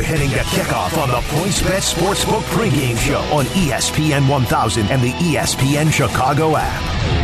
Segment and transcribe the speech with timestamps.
[0.00, 5.10] We're hitting the kickoff on the PointsBet Sportsbook pregame show on ESPN 1000 and the
[5.10, 7.20] ESPN Chicago app.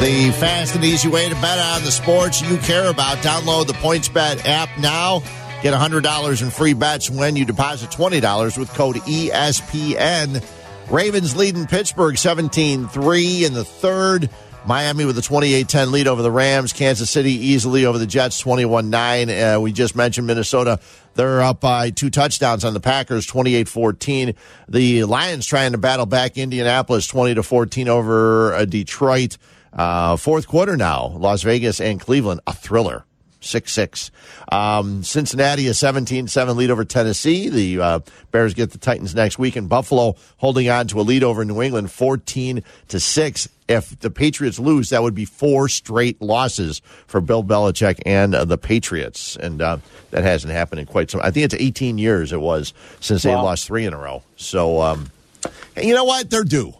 [0.00, 3.18] The fast and easy way to bet on the sports you care about.
[3.18, 5.22] Download the PointsBet app now.
[5.66, 10.40] Get $100 in free bets when you deposit $20 with code ESPN.
[10.92, 14.30] Ravens leading Pittsburgh 17 3 in the third.
[14.64, 16.72] Miami with a 28 10 lead over the Rams.
[16.72, 19.28] Kansas City easily over the Jets 21 9.
[19.28, 20.78] Uh, we just mentioned Minnesota.
[21.14, 24.34] They're up by two touchdowns on the Packers 28 14.
[24.68, 29.36] The Lions trying to battle back Indianapolis 20 to 14 over uh, Detroit.
[29.72, 31.08] Uh, fourth quarter now.
[31.18, 33.04] Las Vegas and Cleveland, a thriller.
[33.46, 34.10] 6 6.
[34.50, 37.48] Um, Cincinnati a 17 7 lead over Tennessee.
[37.48, 41.24] The uh, Bears get the Titans next week, and Buffalo holding on to a lead
[41.24, 43.48] over New England 14 to 6.
[43.68, 48.44] If the Patriots lose, that would be four straight losses for Bill Belichick and uh,
[48.44, 49.36] the Patriots.
[49.36, 49.78] And uh,
[50.10, 53.34] that hasn't happened in quite some I think it's 18 years it was since they
[53.34, 54.22] lost three in a row.
[54.36, 55.10] So, um,
[55.80, 56.30] you know what?
[56.30, 56.74] They're due.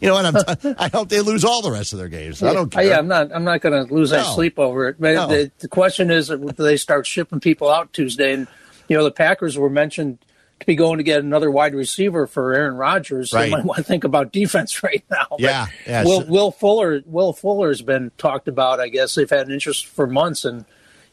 [0.00, 0.26] You know what?
[0.60, 2.42] I'm I hope they lose all the rest of their games.
[2.42, 2.88] I don't Uh, care.
[2.88, 3.34] Yeah, I'm not.
[3.34, 4.96] I'm not going to lose any sleep over it.
[5.00, 5.26] But No.
[5.28, 8.32] the, the question is, do they start shipping people out Tuesday?
[8.34, 8.46] And
[8.88, 10.18] you know, the Packers were mentioned
[10.60, 13.32] to be going to get another wide receiver for Aaron Rodgers.
[13.32, 13.44] Right.
[13.46, 15.26] They might want to think about defense right now.
[15.38, 18.80] Yeah, yeah, Will Will Fuller Will Fuller has been talked about.
[18.80, 20.64] I guess they've had an interest for months, and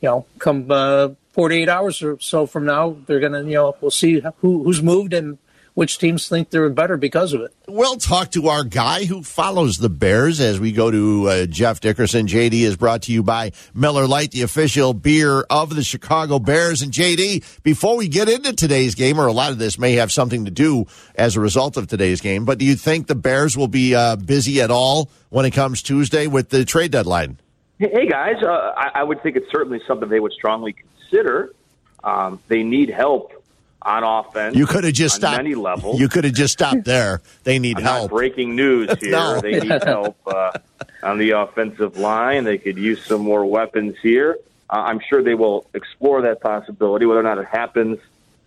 [0.02, 3.76] you know, come uh, 48 hours or so from now, they're going to you know
[3.82, 5.38] we'll see who who's moved and
[5.74, 7.54] which teams think they're better because of it.
[7.68, 11.80] We'll talk to our guy who follows the Bears as we go to uh, Jeff
[11.80, 12.28] Dickerson.
[12.28, 16.82] JD is brought to you by Miller Lite, the official beer of the Chicago Bears.
[16.82, 20.12] And JD, before we get into today's game, or a lot of this may have
[20.12, 20.86] something to do
[21.16, 24.16] as a result of today's game, but do you think the Bears will be uh,
[24.16, 27.40] busy at all when it comes Tuesday with the trade deadline?
[27.80, 31.54] Hey guys, uh, I, I would think it's certainly something they would strongly consider.
[32.04, 33.43] Um, they need help
[33.86, 34.56] on offense.
[34.56, 35.38] You could have just on stopped.
[35.38, 36.00] many levels.
[36.00, 37.22] You could have just stopped there.
[37.44, 38.02] They need I'm help.
[38.04, 39.12] Not breaking news here.
[39.12, 39.40] No.
[39.42, 40.52] They need help uh,
[41.02, 42.44] on the offensive line.
[42.46, 44.38] They could use some more weapons here.
[44.70, 47.06] Uh, I'm sure they will explore that possibility.
[47.06, 48.00] Whether or not it happens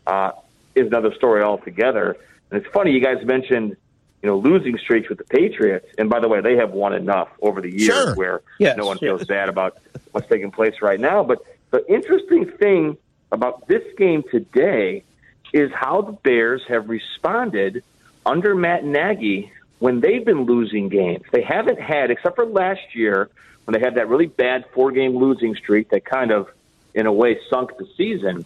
[0.07, 0.33] uh,
[0.75, 2.17] is another story altogether.
[2.51, 3.77] And it's funny you guys mentioned,
[4.23, 5.87] you know, losing streaks with the Patriots.
[5.99, 8.15] And by the way, they have won enough over the years Sure.
[8.15, 9.01] where Yes, no one yes.
[9.01, 9.79] feels bad about
[10.13, 11.23] what's taking place right now.
[11.23, 11.39] But
[11.71, 12.97] the interesting thing
[13.33, 15.03] about this game today
[15.53, 17.83] is how the Bears have responded
[18.25, 21.25] under Matt Nagy when they've been losing games.
[21.31, 23.31] They haven't had, except for last year
[23.65, 26.49] when they had that really bad four game losing streak that kind of,
[26.95, 28.45] in a way, sunk the season.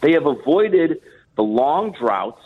[0.00, 1.02] They have avoided
[1.36, 2.42] the long droughts.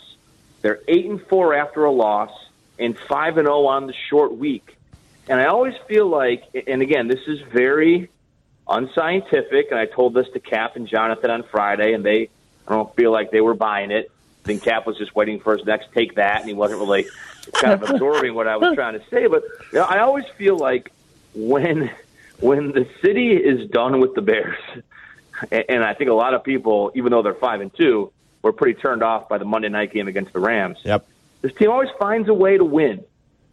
[0.61, 2.31] They're eight and four after a loss
[2.77, 4.77] and five and zero on the short week.
[5.27, 8.09] And I always feel like, and again, this is very
[8.67, 9.67] unscientific.
[9.69, 12.29] And I told this to Cap and Jonathan on Friday, and they,
[12.69, 14.11] I don't feel like they were buying it.
[14.43, 17.07] I think Cap was just waiting for his next take that, and he wasn't really
[17.53, 19.27] kind of absorbing what I was trying to say.
[19.27, 19.43] But
[19.73, 20.91] you know, I always feel like
[21.33, 21.91] when
[22.39, 24.59] when the city is done with the Bears,
[25.51, 28.53] and, and I think a lot of people, even though they're five and two, were
[28.53, 30.77] pretty turned off by the Monday night game against the Rams.
[30.83, 31.07] Yep.
[31.41, 33.03] This team always finds a way to win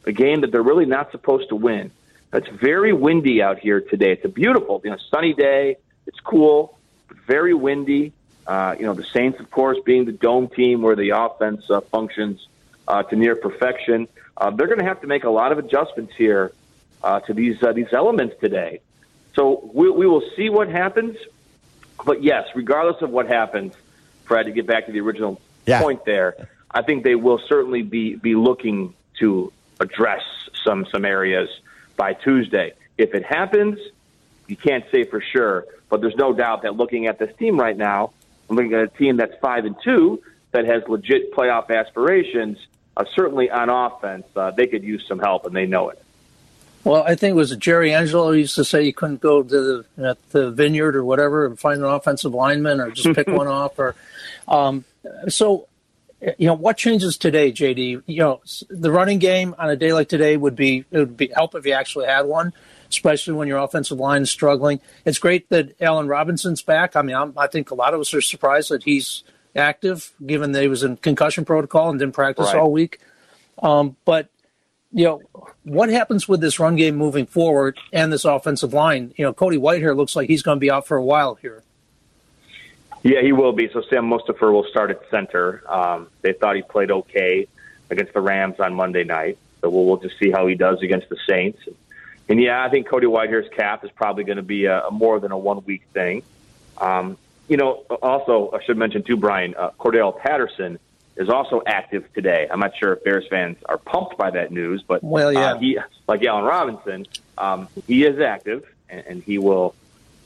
[0.04, 1.90] a game that they're really not supposed to win.
[2.32, 4.12] It's very windy out here today.
[4.12, 5.76] It's a beautiful, you know, sunny day.
[6.06, 6.78] It's cool,
[7.08, 8.12] but very windy.
[8.46, 11.80] Uh, you know, the Saints, of course, being the dome team where the offense uh,
[11.80, 12.46] functions
[12.86, 14.06] uh, to near perfection.
[14.36, 16.52] Uh, they're going to have to make a lot of adjustments here
[17.02, 18.80] uh, to these uh, these elements today.
[19.34, 21.16] So we, we will see what happens.
[22.04, 23.72] But yes, regardless of what happens,
[24.24, 25.80] Fred, to get back to the original Yeah.
[25.82, 26.36] point there,
[26.70, 30.22] I think they will certainly be be looking to address
[30.64, 31.48] some some areas
[31.96, 32.74] by Tuesday.
[32.96, 33.78] If it happens,
[34.46, 37.76] you can't say for sure, but there's no doubt that looking at this team right
[37.76, 38.12] now,
[38.48, 40.22] I'm looking at a team that's five and two
[40.52, 42.58] that has legit playoff aspirations.
[42.96, 46.02] Uh, certainly on offense, uh, they could use some help, and they know it.
[46.86, 49.84] Well, I think it was Jerry Angelo who used to say you couldn't go to
[49.96, 53.48] the, at the vineyard or whatever and find an offensive lineman or just pick one
[53.48, 53.76] off.
[53.76, 53.96] Or
[54.46, 54.84] um,
[55.28, 55.66] so,
[56.38, 58.04] you know, what changes today, JD?
[58.06, 58.40] You know,
[58.70, 61.66] the running game on a day like today would be it would be help if
[61.66, 62.52] you actually had one,
[62.90, 64.80] especially when your offensive line is struggling.
[65.04, 66.96] It's great that Allen Robinson's back.
[66.96, 69.24] I mean, I'm, I think a lot of us are surprised that he's
[69.54, 72.56] active, given that he was in concussion protocol and didn't practice Right.
[72.56, 73.00] all week.
[73.62, 74.28] Um, but
[74.92, 75.22] you know,
[75.64, 79.12] what happens with this run game moving forward and this offensive line?
[79.16, 81.62] You know, Cody Whitehair looks like he's going to be out for a while here.
[83.02, 83.68] Yeah, he will be.
[83.72, 85.62] So Sam Mustipher will start at center.
[85.70, 87.46] Um, they thought he played okay
[87.90, 89.38] against the Rams on Monday night.
[89.60, 91.58] So we'll, we'll just see how he does against the Saints.
[92.28, 95.20] And yeah, I think Cody Whitehair's cap is probably going to be a, a more
[95.20, 96.22] than a one week thing.
[96.78, 97.16] Um,
[97.48, 100.78] you know, also I should mention too, Brian uh, Cordarrelle Patterson
[101.16, 102.48] is also active today.
[102.50, 105.58] I'm not sure if Bears fans are pumped by that news, but well, yeah, uh,
[105.58, 105.78] he
[106.08, 107.06] like Allen Robinson,
[107.38, 109.74] um, he is active and, and he will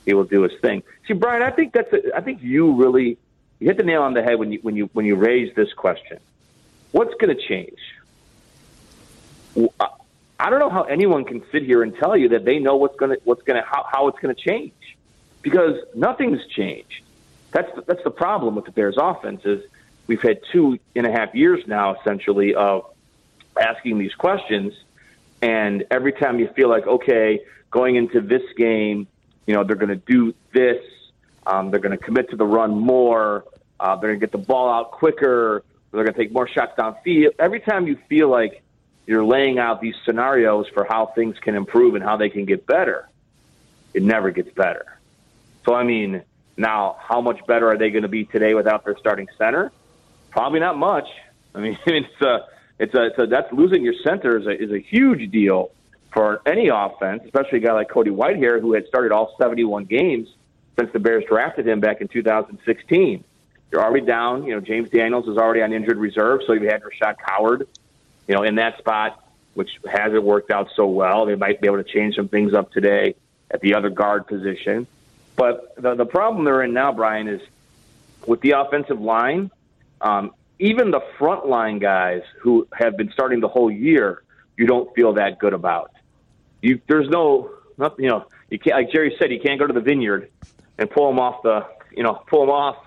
[0.05, 0.83] he will do his thing.
[1.07, 3.17] See, Brian, I think that's a, I think you really
[3.59, 5.71] you hit the nail on the head when you when you when you raise this
[5.73, 6.19] question.
[6.91, 7.79] What's going to change?
[10.41, 12.95] I don't know how anyone can sit here and tell you that they know what's
[12.95, 14.97] going to what's going to how, how it's going to change
[15.43, 17.03] because nothing's changed.
[17.51, 19.63] That's the, that's the problem with the Bears' offense is
[20.07, 22.85] we've had two and a half years now essentially of
[23.61, 24.73] asking these questions,
[25.43, 29.07] and every time you feel like okay, going into this game,
[29.45, 30.83] you know they're going to do this,
[31.45, 33.45] um, they're going to commit to the run more,
[33.79, 36.73] uh, they're going to get the ball out quicker, they're going to take more shots
[36.79, 37.35] downfield.
[37.37, 38.63] Every time you feel like
[39.11, 42.65] you're laying out these scenarios for how things can improve and how they can get
[42.65, 43.09] better,
[43.93, 44.97] it never gets better.
[45.65, 46.23] So I mean,
[46.55, 49.69] now how much better are they going to be today without their starting center?
[50.29, 51.09] Probably not much.
[51.53, 52.47] I mean, it's a,
[52.79, 55.71] it's a, it's a that's losing your center is a, is a huge deal
[56.13, 60.29] for any offense, especially a guy like Cody Whitehair who had started all 71 games
[60.79, 63.25] since the Bears drafted him back in 2016.
[63.71, 64.45] You're already down.
[64.45, 67.67] You know, James Daniels is already on injured reserve, so you had Rashaad Coward,
[68.27, 69.23] you know, in that spot,
[69.53, 71.25] which hasn't worked out so well.
[71.25, 73.15] They might be able to change some things up today
[73.49, 74.87] at the other guard position.
[75.35, 77.41] But the, the problem they're in now, Brian, is
[78.25, 79.51] with the offensive line,
[79.99, 84.21] um, even the front line guys who have been starting the whole year,
[84.57, 85.91] you don't feel that good about.
[86.61, 89.73] You, there's no, not, you know, you can't, like Jerry said, you can't go to
[89.73, 90.29] the vineyard
[90.77, 91.65] and pull them off the,
[91.95, 92.77] you know, pull them off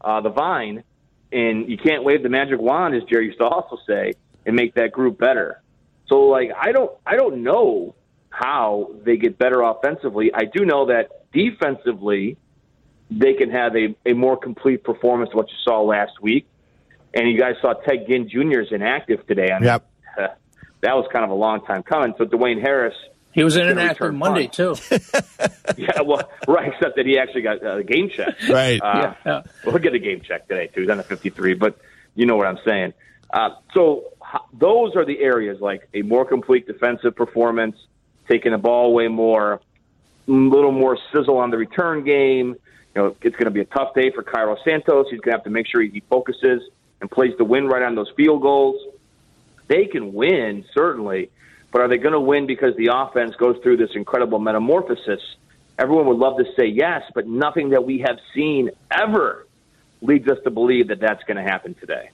[0.00, 0.84] uh, the vine,
[1.32, 4.12] and you can't wave the magic wand, as Jerry used to also say,
[4.46, 5.60] and make that group better.
[6.08, 7.94] So, like, I don't, I don't know
[8.30, 10.30] how they get better offensively.
[10.34, 12.36] I do know that defensively,
[13.10, 16.46] they can have a, a more complete performance than what you saw last week.
[17.14, 18.60] And you guys saw Ted Ginn Jr.
[18.60, 19.50] is inactive today.
[19.52, 19.88] I mean, yep.
[20.18, 20.28] Uh,
[20.80, 22.14] that was kind of a long time coming.
[22.18, 22.94] So Dwayne Harris.
[23.32, 24.76] He was inactive Monday, too.
[25.76, 28.28] yeah, well, right, except that he actually got a game check.
[28.48, 28.80] Right.
[28.80, 29.42] Uh, yeah, yeah.
[29.64, 30.82] Well, he'll get a game check today, too.
[30.82, 31.76] He's on a 53, but
[32.14, 32.92] you know what I'm saying.
[33.30, 34.04] Uh, so
[34.52, 37.76] those are the areas like a more complete defensive performance,
[38.28, 39.60] taking the ball away more,
[40.26, 42.56] a little more sizzle on the return game.
[42.94, 45.06] You know, it's going to be a tough day for Cairo Santos.
[45.10, 46.62] He's going to have to make sure he focuses
[47.00, 48.80] and plays the win right on those field goals.
[49.66, 51.30] They can win, certainly,
[51.72, 55.20] but are they going to win because the offense goes through this incredible metamorphosis?
[55.78, 59.46] Everyone would love to say yes, but nothing that we have seen ever
[60.00, 62.10] leads us to believe that that's going to happen today.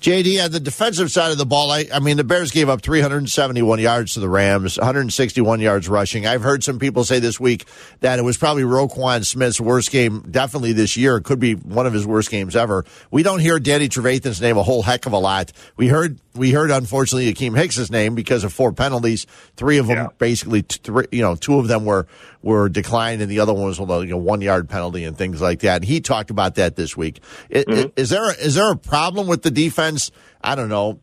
[0.00, 2.82] JD, on the defensive side of the ball, I, I, mean, the Bears gave up
[2.82, 6.26] 371 yards to the Rams, 161 yards rushing.
[6.26, 7.66] I've heard some people say this week
[8.00, 11.16] that it was probably Roquan Smith's worst game, definitely this year.
[11.16, 12.84] It could be one of his worst games ever.
[13.10, 15.52] We don't hear Danny Trevathan's name a whole heck of a lot.
[15.76, 19.26] We heard, we heard, unfortunately, Akiem Hicks's name because of four penalties.
[19.56, 20.08] Three of them, yeah.
[20.18, 22.06] basically, three, you know, two of them were
[22.46, 25.60] were declined, and the other one was you know, one yard penalty and things like
[25.60, 25.76] that.
[25.76, 27.20] And he talked about that this week.
[27.50, 27.88] mm-hmm.
[27.96, 30.12] Is there a, is there a problem with the defense?
[30.40, 31.00] I don't know.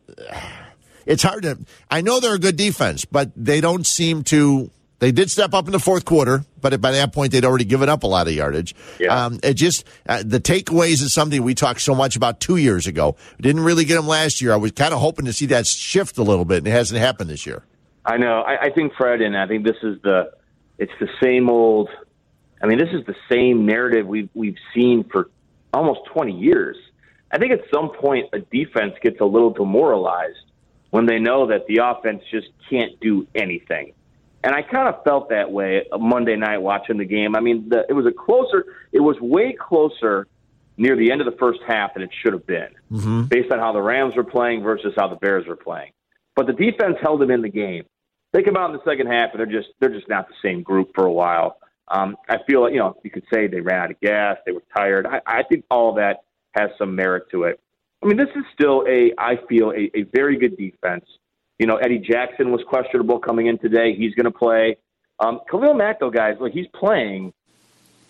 [1.06, 1.58] It's hard to.
[1.90, 4.70] I know they're a good defense, but they don't seem to.
[5.00, 7.90] They did step up in the fourth quarter, but by that point they'd already given
[7.90, 8.74] up a lot of yardage.
[8.98, 9.26] Yeah.
[9.26, 12.86] Um, it just uh, the takeaways is something we talked so much about two years
[12.86, 13.16] ago.
[13.38, 14.54] Didn't really get them last year.
[14.54, 16.98] I was kind of hoping to see that shift a little bit, and it hasn't
[16.98, 17.64] happened this year.
[18.06, 18.40] I know.
[18.40, 20.32] I, I think Fred, and I think this is the
[20.78, 21.90] it's the same old.
[22.62, 25.28] I mean, this is the same narrative we've we've seen for
[25.74, 26.76] almost 20 years.
[27.34, 30.50] I think at some point a defense gets a little demoralized
[30.90, 33.92] when they know that the offense just can't do anything.
[34.44, 37.34] And I kind of felt that way Monday night watching the game.
[37.34, 40.26] I mean, the, it was a closer, it was way closer
[40.76, 43.22] near the end of the first half than it should have been, mm-hmm.
[43.24, 45.92] based on how the Rams were playing versus how the Bears were playing.
[46.36, 47.84] But the defense held them in the game
[48.34, 50.62] they come out in the second half and they're just they're just not the same
[50.62, 51.56] group for a while.
[51.88, 54.52] Um, I feel like you know you could say they ran out of gas, they
[54.52, 55.06] were tired.
[55.06, 56.23] I, I think all that
[56.54, 57.60] has some merit to it.
[58.02, 61.06] I mean, this is still a I feel a, a very good defense.
[61.58, 63.94] You know, Eddie Jackson was questionable coming in today.
[63.94, 64.76] He's going to play.
[65.20, 67.32] Um, Khalil Mack, though, guys, like he's playing,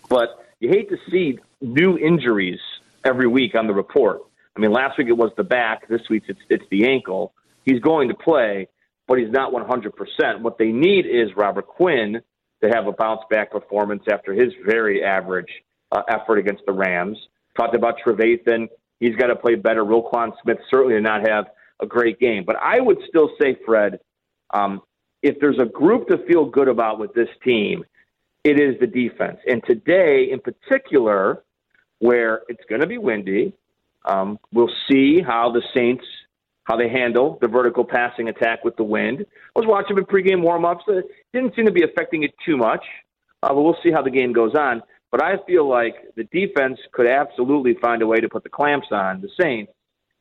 [0.09, 2.59] but you hate to see new injuries
[3.03, 4.21] every week on the report.
[4.55, 5.87] I mean, last week it was the back.
[5.87, 7.33] This week it's it's the ankle.
[7.65, 8.67] He's going to play,
[9.07, 10.41] but he's not 100%.
[10.41, 12.21] What they need is Robert Quinn
[12.63, 15.49] to have a bounce back performance after his very average
[15.91, 17.17] uh, effort against the Rams.
[17.57, 18.67] Talked about Trevathan.
[18.99, 19.83] He's got to play better.
[19.83, 21.45] Roquan Smith certainly did not have
[21.81, 22.43] a great game.
[22.45, 23.99] But I would still say, Fred,
[24.53, 24.81] um,
[25.21, 27.83] if there's a group to feel good about with this team,
[28.43, 29.39] it is the defense.
[29.47, 31.43] And today, in particular,
[31.99, 33.53] where it's going to be windy,
[34.05, 36.05] um, we'll see how the Saints
[36.65, 39.25] how they handle the vertical passing attack with the wind.
[39.55, 40.81] I was watching the pregame warmups.
[40.87, 42.83] It didn't seem to be affecting it too much,
[43.43, 44.81] uh, but we'll see how the game goes on.
[45.11, 48.87] But I feel like the defense could absolutely find a way to put the clamps
[48.91, 49.71] on the Saints,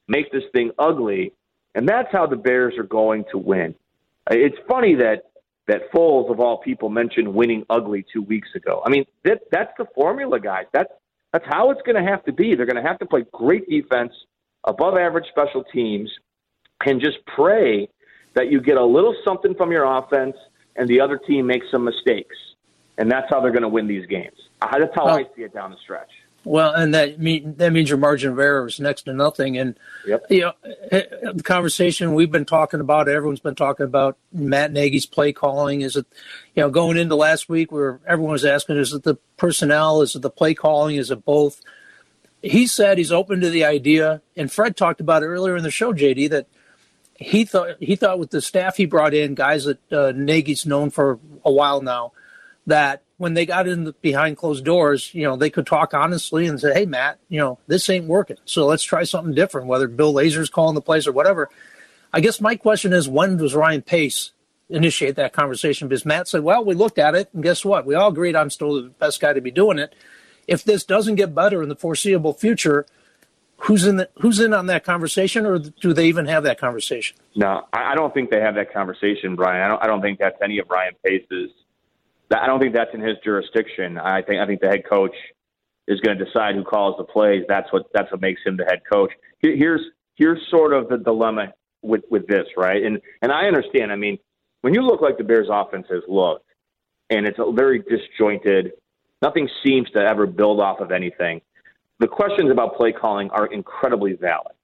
[0.08, 1.32] make this thing ugly,
[1.74, 3.74] and that's how the Bears are going to win.
[4.30, 5.24] Uh, it's funny that
[5.66, 8.82] that Foles of all people mentioned winning ugly two weeks ago.
[8.84, 10.66] I mean, that that's the formula, guys.
[10.72, 10.92] That's
[11.32, 12.54] that's how it's going to have to be.
[12.54, 14.12] They're going to have to play great defense,
[14.64, 16.10] above average special teams,
[16.86, 17.88] and just pray
[18.34, 20.36] that you get a little something from your offense
[20.76, 22.36] and the other team makes some mistakes.
[22.96, 24.36] And that's how they're going to win these games.
[24.60, 26.10] That's how I see it down the stretch.
[26.44, 29.56] Well, and that mean that means your margin of error is next to nothing.
[29.56, 30.26] And yep.
[30.28, 30.52] you know,
[30.90, 35.80] eh, the conversation we've been talking about, everyone's been talking about Matt Nagy's play calling.
[35.80, 36.06] Is it,
[36.54, 40.02] you know, going into last week where everyone was asking, is it the personnel?
[40.02, 40.96] Is it the play calling?
[40.96, 41.62] Is it both?
[42.42, 45.70] He said he's open to the idea, and Fred talked about it earlier in the
[45.70, 46.46] show, JD, that
[47.16, 50.90] he thought he thought with the staff he brought in, guys that uh, Nagy's known
[50.90, 52.12] for a while now,
[52.66, 56.46] that when they got in the, behind closed doors, you know, they could talk honestly
[56.46, 59.88] and say, "Hey, Matt, you know, this ain't working, so let's try something different." Whether
[59.88, 61.48] Bill Lazor's calling the plays or whatever.
[62.12, 64.32] I guess my question is, when does Ryan Pace
[64.68, 65.88] initiate that conversation?
[65.88, 67.86] Because Matt said, "Well, we looked at it, and guess what?
[67.86, 69.94] We all agreed I'm still the best guy to be doing it.
[70.46, 72.86] If this doesn't get better in the foreseeable future."
[73.58, 77.16] who's in the, who's in on that conversation, or do they even have that conversation?
[77.34, 79.62] No, I don't think they have that conversation, Brian.
[79.62, 79.82] I don't.
[79.82, 81.50] I don't think that's any of Ryan Pace's.
[82.32, 83.98] I don't think that's in his jurisdiction.
[83.98, 85.14] I think I think the head coach
[85.86, 87.44] is going to decide who calls the plays.
[87.48, 89.12] That's what that's what makes him the head coach.
[89.40, 89.82] Here's
[90.16, 91.52] here's sort of the dilemma
[91.82, 92.82] with with this, right?
[92.82, 93.92] And and I understand.
[93.92, 94.18] I mean,
[94.62, 96.46] when you look like the Bears' offense has looked,
[97.10, 98.72] and it's very disjointed.
[99.22, 101.40] Nothing seems to ever build off of anything
[102.00, 104.54] the questions about play calling are incredibly valid.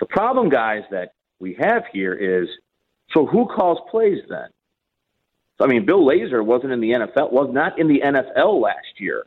[0.00, 2.48] The problem, guys, that we have here is
[3.12, 4.48] so who calls plays then?
[5.58, 8.98] So, I mean, Bill Lazor wasn't in the NFL, was not in the NFL last
[8.98, 9.24] year.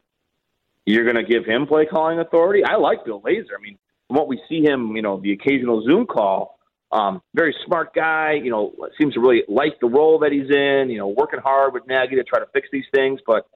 [0.86, 2.64] You're going to give him play calling authority?
[2.64, 3.56] I like Bill Lazor.
[3.58, 6.58] I mean, from what we see him, you know, the occasional Zoom call,
[6.92, 10.90] um, very smart guy, you know, seems to really like the role that he's in,
[10.90, 13.48] you know, working hard with Nagy to try to fix these things, but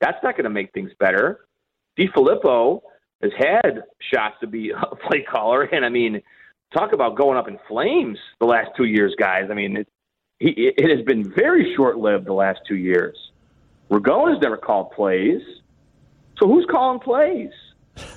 [0.00, 1.40] that's not going to make things better.
[1.98, 2.80] DeFilippo
[3.22, 6.22] has had shots to be a play caller, and I mean,
[6.72, 9.48] talk about going up in flames the last two years, guys.
[9.50, 9.84] I mean,
[10.40, 13.30] he, it has been very short lived the last two years.
[13.90, 15.42] Ragone has never called plays,
[16.38, 17.52] so who's calling plays?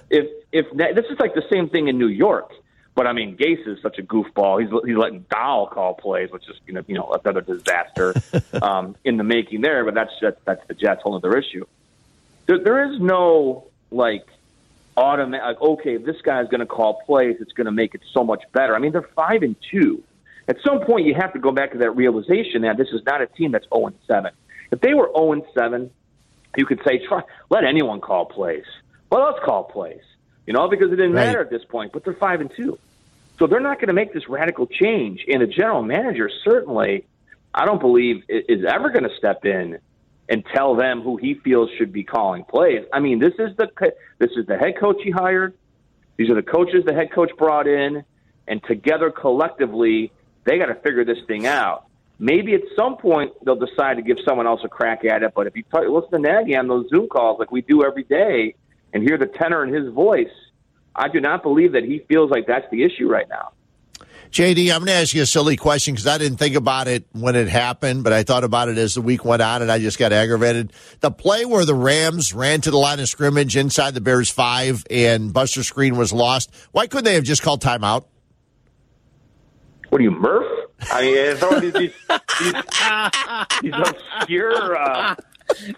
[0.10, 2.52] If if this is like the same thing in New York,
[2.96, 4.62] but I mean, Gase is such a goofball.
[4.62, 8.14] He's he's letting Dahl call plays, which is you know you know another disaster
[8.62, 9.84] um, in the making there.
[9.84, 11.66] But that's that's, that's the Jets' whole other issue.
[12.46, 14.28] There, there is no like
[14.96, 15.60] automatic.
[15.60, 18.24] Like, okay, if this guy's going to call plays, it's going to make it so
[18.24, 18.76] much better.
[18.76, 20.04] I mean, they're five and two.
[20.48, 23.22] At some point, you have to go back to that realization that this is not
[23.22, 24.32] a team that's zero oh and seven.
[24.72, 25.92] If they were zero and seven,
[26.58, 28.66] you could say, try let anyone call plays.
[29.12, 30.02] Let us call plays.
[30.46, 31.28] You know, because it didn't right.
[31.28, 31.94] matter at this point.
[31.94, 32.78] But they're five and two,
[33.40, 35.24] so they're not going to make this radical change.
[35.28, 37.06] And the general manager certainly,
[37.54, 39.80] I don't believe, is ever going to step in
[40.30, 42.86] and tell them who he feels should be calling plays.
[42.92, 43.70] I mean, this is the
[44.20, 45.54] this is the head coach he hired.
[46.18, 48.04] These are the coaches the head coach brought in,
[48.48, 50.12] and together collectively,
[50.46, 51.86] they got to figure this thing out.
[52.20, 55.34] Maybe at some point they'll decide to give someone else a crack at it.
[55.36, 58.04] But if you talk, listen to Nagy on those Zoom calls like we do every
[58.04, 58.56] day,
[58.94, 60.32] and hear the tenor in his voice,
[60.96, 63.52] I do not believe that he feels like that's the issue right now.
[64.30, 67.06] JD, I'm going to ask you a silly question because I didn't think about it
[67.12, 69.78] when it happened, but I thought about it as the week went on and I
[69.78, 70.74] just got aggravated.
[71.02, 74.86] The play where the Rams ran to the line of scrimmage inside the Bears five
[74.90, 78.06] and Buster Skrine was lost, why couldn't they have just called timeout?
[79.94, 80.72] What are you, Murph?
[80.92, 81.94] I mean, it's all these, these,
[82.40, 82.54] these,
[83.62, 84.76] these obscure.
[84.76, 85.16] Uh,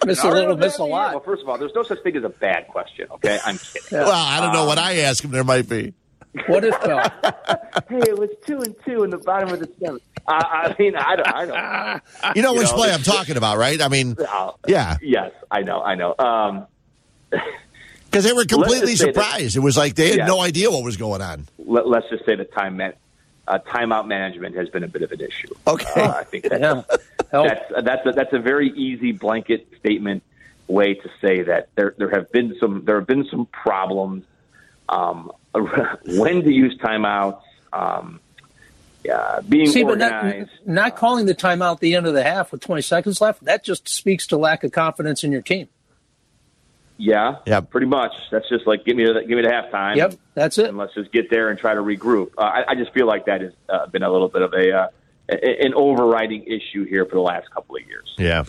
[0.05, 1.15] miss a little, miss a lot.
[1.15, 3.07] Well, first of all, there's no such thing as a bad question.
[3.11, 3.89] Okay, I'm kidding.
[3.91, 5.31] Well, I don't know um, what I ask him.
[5.31, 5.93] There might be.
[6.47, 6.97] What if though?
[7.89, 10.01] hey, it was two and two in the bottom of the seventh.
[10.25, 11.45] I, I mean, I don't, I
[12.23, 12.37] don't.
[12.37, 13.81] You know you which know, play I'm talking about, right?
[13.81, 14.95] I mean, uh, yeah.
[15.01, 16.15] Yes, I know, I know.
[16.17, 16.67] Um,
[18.05, 19.55] because they were completely surprised.
[19.55, 20.25] That, it was like they had yeah.
[20.25, 21.49] no idea what was going on.
[21.57, 22.93] Let, us just say the time man,
[23.47, 25.53] uh, timeout management has been a bit of an issue.
[25.67, 26.81] Okay, uh, I think that's, yeah.
[27.31, 30.23] that's that's a, that's a very easy blanket statement
[30.67, 34.23] way to say that there there have been some there have been some problems.
[34.87, 37.41] Um, when to use timeouts,
[37.73, 38.19] um,
[39.11, 40.49] uh, being See, organized.
[40.65, 43.21] but not, not calling the timeout at the end of the half with 20 seconds
[43.21, 45.69] left, that just speaks to lack of confidence in your team.
[46.97, 47.69] Yeah, Yep.
[47.71, 48.13] pretty much.
[48.31, 49.95] That's just like give me the, give me the halftime.
[49.97, 50.69] Yep, that's it.
[50.69, 52.31] and let's just get there and try to regroup.
[52.37, 54.71] Uh, I, I just feel like that has uh, been a little bit of a
[54.71, 54.87] uh,
[55.29, 58.13] an overriding issue here for the last couple of years.
[58.17, 58.43] Yeah.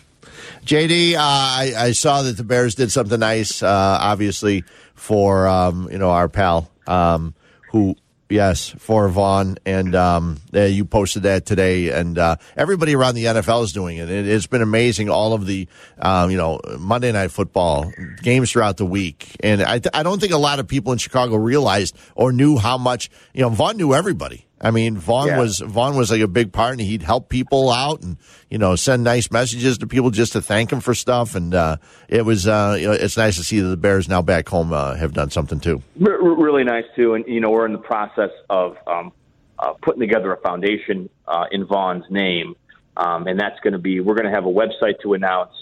[0.65, 5.89] JD, uh, I, I saw that the Bears did something nice, uh, obviously, for, um,
[5.91, 7.35] you know, our pal, um,
[7.71, 7.97] who,
[8.29, 9.57] yes, for Vaughn.
[9.65, 11.91] And um, uh, you posted that today.
[11.91, 14.11] And uh, everybody around the NFL is doing it.
[14.11, 15.69] it it's been amazing, all of the,
[15.99, 17.93] um, you know, Monday Night Football
[18.23, 19.37] games throughout the week.
[19.41, 22.79] And I, I don't think a lot of people in Chicago realized or knew how
[22.79, 24.46] much, you know, Vaughn knew everybody.
[24.61, 25.39] I mean, Vaughn Yeah.
[25.39, 28.17] was Vaughn was like a big part, and he'd help people out, and
[28.51, 31.35] you know, send nice messages to people just to thank him for stuff.
[31.35, 31.77] And uh,
[32.09, 34.73] it was, uh, you know, it's nice to see that the Bears now back home
[34.73, 35.83] uh, have done something too.
[36.05, 39.13] R- really nice too, and you know we're in the process of um,
[39.59, 42.57] uh, putting together a foundation uh, in Vaughn's name,
[42.97, 45.53] um, and that's going to be we're going to have a website to announce,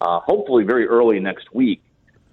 [0.00, 1.82] uh, hopefully very early next week,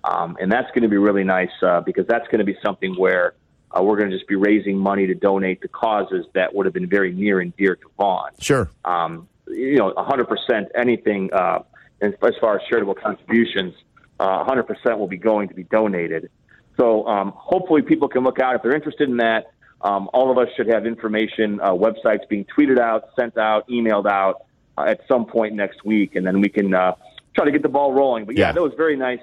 [0.03, 2.93] um, and that's going to be really nice uh, because that's going to be something
[3.00, 3.34] where
[3.77, 6.74] uh, we're going to just be raising money to donate to causes that would have
[6.74, 8.32] been very near and dear to Vaughn.
[8.39, 8.70] Sure.
[8.86, 11.60] um, you know, 100% anything uh,
[12.01, 13.74] as, far as charitable contributions,
[14.20, 16.30] uh, 100% will be going to be donated.
[16.77, 19.51] So um, hopefully people can look out if they're interested in that.
[19.82, 24.06] Um, all of us should have information, uh, websites being tweeted out, sent out, emailed
[24.10, 24.46] out
[24.77, 26.96] uh, at some point next week, and then we can uh,
[27.36, 28.24] try to get the ball rolling.
[28.25, 28.51] But yeah, Yeah.
[28.53, 29.20] that was very nice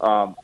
[0.00, 0.34] um,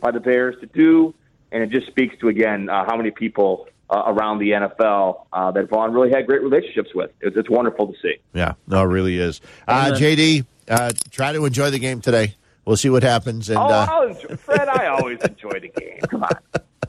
[0.00, 1.14] by the Bears to do,
[1.52, 5.50] and it just speaks to again uh, how many people uh, around the NFL uh,
[5.52, 7.10] that Vaughn really had great relationships with.
[7.20, 8.16] It's, it's wonderful to see.
[8.34, 9.40] Yeah, no, it really is.
[9.68, 12.34] Uh, JD, uh, try to enjoy the game today.
[12.64, 13.48] We'll see what happens.
[13.48, 16.00] And Oh, uh, I'll enjoy, Fred, I always enjoy the game.
[16.08, 16.30] Come on,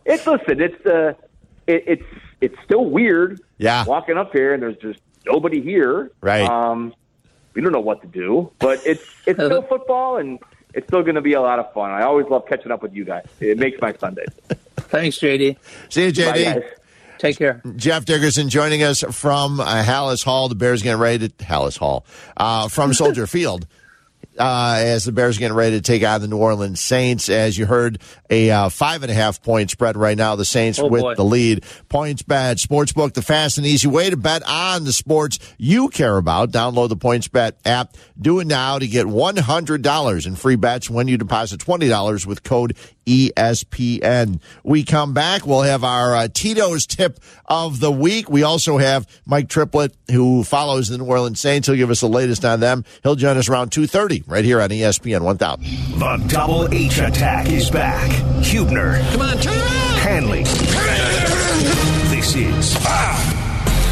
[0.06, 1.14] it's listen, it's uh,
[1.68, 2.06] it, it's
[2.42, 3.40] it's still weird.
[3.60, 3.86] Yeah.
[3.86, 6.12] walking up here and there's just nobody here.
[6.22, 6.48] Right.
[6.50, 6.94] Um,
[7.54, 10.40] we don't know what to do, but it's it's still football and
[10.74, 11.92] it's still going to be a lot of fun.
[11.92, 13.26] I always love catching up with you guys.
[13.40, 14.28] It makes my Sundays.
[14.78, 15.58] Thanks, JD.
[15.90, 16.44] see you, Bye, JD.
[16.44, 16.64] guys.
[17.18, 17.62] Take care.
[17.76, 20.50] Jeff Dickerson joining us from uh, Halas Hall.
[20.50, 22.06] The Bears getting ready to Halas Hall
[22.38, 23.66] uh, from Soldier Field.
[24.38, 27.66] Uh, as the Bears getting ready to take on the New Orleans Saints, as you
[27.66, 30.36] heard, a uh, five and a half point spread right now.
[30.36, 31.16] The Saints Oh, with boy.
[31.16, 31.64] the lead.
[31.90, 36.18] Points bet sportsbook, the fast and easy way to bet on the sports you care
[36.18, 36.52] about.
[36.52, 37.96] Download the Points Bet app.
[38.20, 41.88] Do it now to get one hundred dollars in free bets when you deposit twenty
[41.88, 44.40] dollars with code ESPN.
[44.64, 45.48] We come back.
[45.48, 48.30] We'll have our uh, Tito's tip of the week.
[48.30, 51.68] We also have Mike Triplett, who follows the New Orleans Saints.
[51.68, 52.84] He'll give us the latest on them.
[53.04, 55.64] He'll join us around 2.30 right here on ESPN 1000.
[56.00, 58.10] The Double H Attack is back.
[58.42, 59.00] Hubner.
[59.12, 59.98] Come on, turn around.
[59.98, 60.44] Hanley.
[62.14, 62.74] This is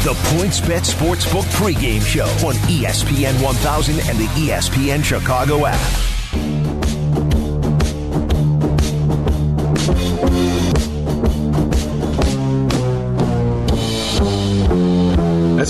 [0.06, 6.15] the Points Bet Sportsbook pregame show on ESPN 1000 and the ESPN Chicago app.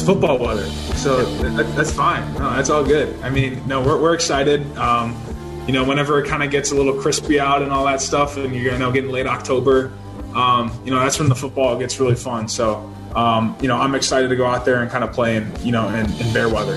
[0.06, 2.32] Football weather, so that, that's fine.
[2.34, 3.20] No, that's all good.
[3.22, 4.64] I mean, no, we're, we're excited.
[4.76, 5.20] Um,
[5.66, 8.36] you know, whenever it kind of gets a little crispy out and all that stuff,
[8.36, 9.92] and you're you know getting late October,
[10.32, 12.46] um, you know that's when the football gets really fun.
[12.46, 15.52] So, um, you know, I'm excited to go out there and kind of play in
[15.64, 16.76] you know in, in bear weather.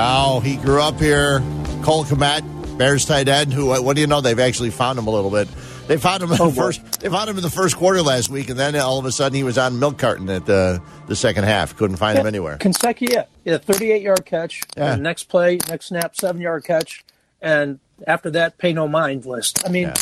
[0.00, 1.40] Oh, he grew up here.
[1.82, 3.52] Cole Kmet, Bears tight end.
[3.52, 3.66] Who?
[3.82, 4.22] What do you know?
[4.22, 5.48] They've actually found him a little bit.
[5.88, 7.00] They found him in the oh, first.
[7.00, 9.34] They found him in the first quarter last week, and then all of a sudden
[9.34, 11.74] he was on milk carton at the the second half.
[11.76, 12.58] Couldn't find him anywhere.
[12.58, 14.62] Consecutive, yeah, 38 yard catch.
[14.76, 14.92] Yeah.
[14.92, 17.04] And next play, next snap, seven yard catch.
[17.40, 19.64] And after that, pay no mind list.
[19.66, 19.94] I mean, Yeah.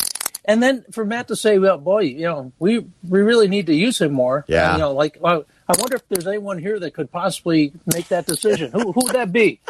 [0.44, 3.74] and then for Matt to say, well, boy, you know, we we really need to
[3.74, 4.44] use him more.
[4.48, 4.72] Yeah.
[4.72, 8.26] You know, like, well, I wonder if there's anyone here that could possibly make that
[8.26, 8.72] decision.
[8.72, 9.60] who who would that be?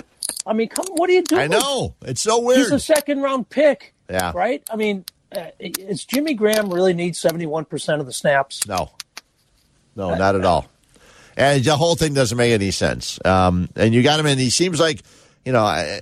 [0.47, 1.43] I mean, come, what are you doing?
[1.43, 2.61] I know it's so weird.
[2.61, 3.93] He's a second round pick.
[4.09, 4.33] Yeah.
[4.35, 4.63] Right?
[4.71, 5.05] I mean,
[5.37, 8.67] uh, is Jimmy Graham really need 71% of the snaps?
[8.67, 8.91] No,
[9.95, 10.67] no, not at all.
[11.37, 13.19] And the whole thing doesn't make any sense.
[13.25, 14.39] Um, and you got him in.
[14.39, 15.03] He seems like,
[15.45, 15.99] you know,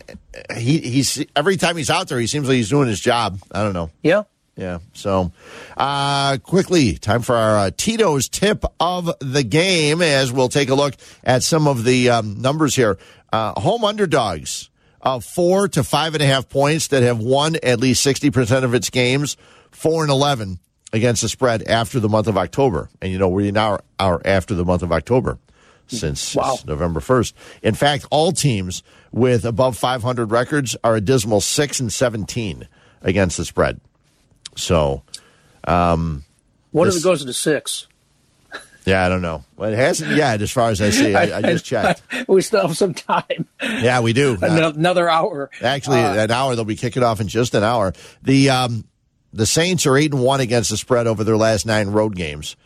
[0.57, 3.41] he he's every time he's out there, he seems like he's doing his job.
[3.51, 3.91] I don't know.
[4.03, 4.23] Yeah.
[4.57, 4.79] Yeah.
[4.93, 5.33] So,
[5.77, 10.75] uh, quickly, time for our uh, Tito's tip of the game as we'll take a
[10.75, 10.95] look
[11.25, 12.97] at some of the um, numbers here.
[13.33, 14.71] Uh, home underdogs,
[15.05, 18.75] uh, four to five and a half points that have won at least 60% of
[18.75, 19.37] its games,
[19.71, 20.59] four and 11
[20.93, 22.89] against the spread after the month of October.
[23.03, 25.39] And you know, we now are after the month of October.
[25.87, 26.57] since Wow.
[26.65, 27.35] November 1st.
[27.63, 32.67] In fact, all teams with above 500 records are a dismal 6 and 17
[33.03, 33.81] against the spread.
[34.57, 35.03] So,
[36.71, 37.87] What if it goes to six?
[38.85, 39.45] Yeah, I don't know.
[39.57, 41.15] Well, it hasn't yet, as far as I see.
[41.15, 42.03] I, I just checked.
[42.29, 43.47] we still have some time.
[43.63, 44.37] Yeah, we do.
[44.41, 45.51] Uh, Another hour.
[45.63, 46.55] Actually, an hour.
[46.55, 47.93] They'll be kicking off in just an hour.
[48.23, 48.85] The um,
[49.33, 52.57] the Saints are eight and one against the spread over their last nine road games.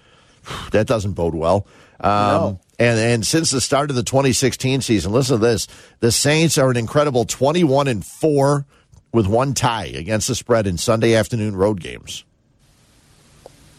[0.70, 1.66] That doesn't bode well.
[2.00, 2.60] Um, No.
[2.78, 5.66] And and since the start of the 2016 season, listen to this:
[6.00, 8.66] the Saints are an incredible 21 and four
[9.12, 12.24] with one tie against the spread in Sunday afternoon road games.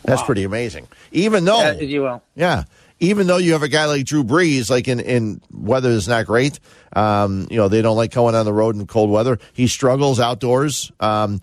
[0.03, 0.87] That's pretty amazing.
[1.11, 2.23] Even though Uh, you will.
[2.35, 2.63] yeah.
[3.01, 6.25] Even though you have a guy like Drew Brees, like in, in weather is not
[6.25, 6.59] great,
[6.93, 9.39] um, you know, they don't like going on the road in cold weather.
[9.53, 10.91] He struggles outdoors.
[10.99, 11.41] Um,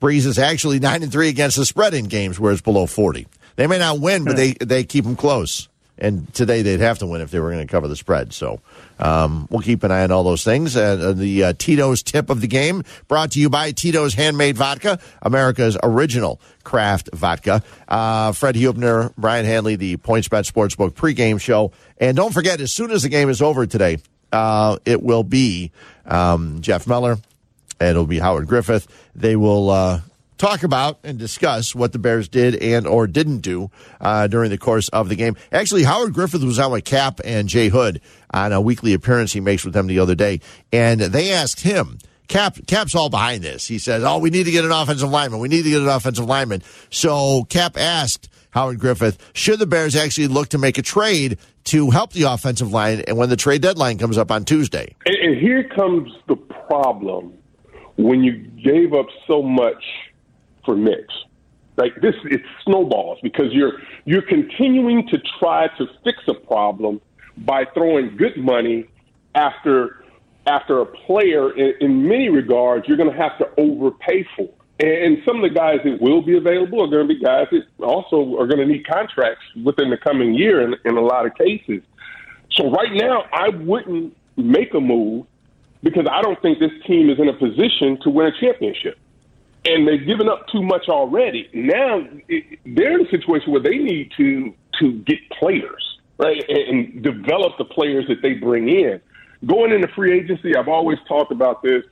[0.00, 3.26] Brees is actually nine and three against the spread in games where it's below 40.
[3.54, 5.68] They may not win, but they, they keep them close.
[5.98, 8.32] And today they'd have to win if they were going to cover the spread.
[8.32, 8.60] So
[8.98, 10.76] um, we'll keep an eye on all those things.
[10.76, 14.98] Uh, the uh, Tito's tip of the game brought to you by Tito's Handmade Vodka,
[15.22, 17.62] America's original craft vodka.
[17.88, 21.72] Uh, Fred Hubner, Brian Hanley, the PointsBet Sportsbook pregame show.
[21.98, 23.98] And don't forget, as soon as the game is over today,
[24.32, 25.70] uh, it will be
[26.04, 27.18] um, Jeff Meller
[27.80, 28.86] and it'll be Howard Griffith.
[29.14, 30.00] They will uh,
[30.38, 33.70] talk about and discuss what the Bears did and or didn't do
[34.00, 35.36] uh, during the course of the game.
[35.52, 38.00] Actually, Howard Griffith was on with Cap and Jay Hood
[38.32, 40.40] on a weekly appearance he makes with them the other day,
[40.72, 41.98] and they asked him.
[42.28, 43.68] Cap Cap's all behind this.
[43.68, 45.38] He says, "Oh, we need to get an offensive lineman.
[45.38, 49.94] We need to get an offensive lineman." So Cap asked Howard Griffith, "Should the Bears
[49.94, 53.62] actually look to make a trade to help the offensive line?" And when the trade
[53.62, 57.32] deadline comes up on Tuesday, And, and here comes the problem
[57.96, 59.84] when you gave up so much
[60.66, 61.14] for Mix.
[61.78, 63.74] Like this, it snowballs because you're
[64.04, 67.00] you're continuing to try to fix a problem
[67.38, 68.88] by throwing good money
[69.34, 70.04] after
[70.46, 71.54] after a player.
[71.56, 74.48] In, in many regards, you're going to have to overpay for.
[74.78, 77.46] And, and some of the guys that will be available are going to be guys
[77.50, 81.26] that also are going to need contracts within the coming year in, in a lot
[81.26, 81.82] of cases.
[82.52, 85.26] So right now, I wouldn't make a move
[85.82, 88.98] because I don't think this team is in a position to win a championship.
[89.66, 91.48] And they've given up too much already.
[91.52, 96.58] Now it, they're in a situation where they need to to get players, right, and,
[96.58, 99.00] and develop the players that they bring in.
[99.46, 101.82] Going into free agency, I've always talked about this.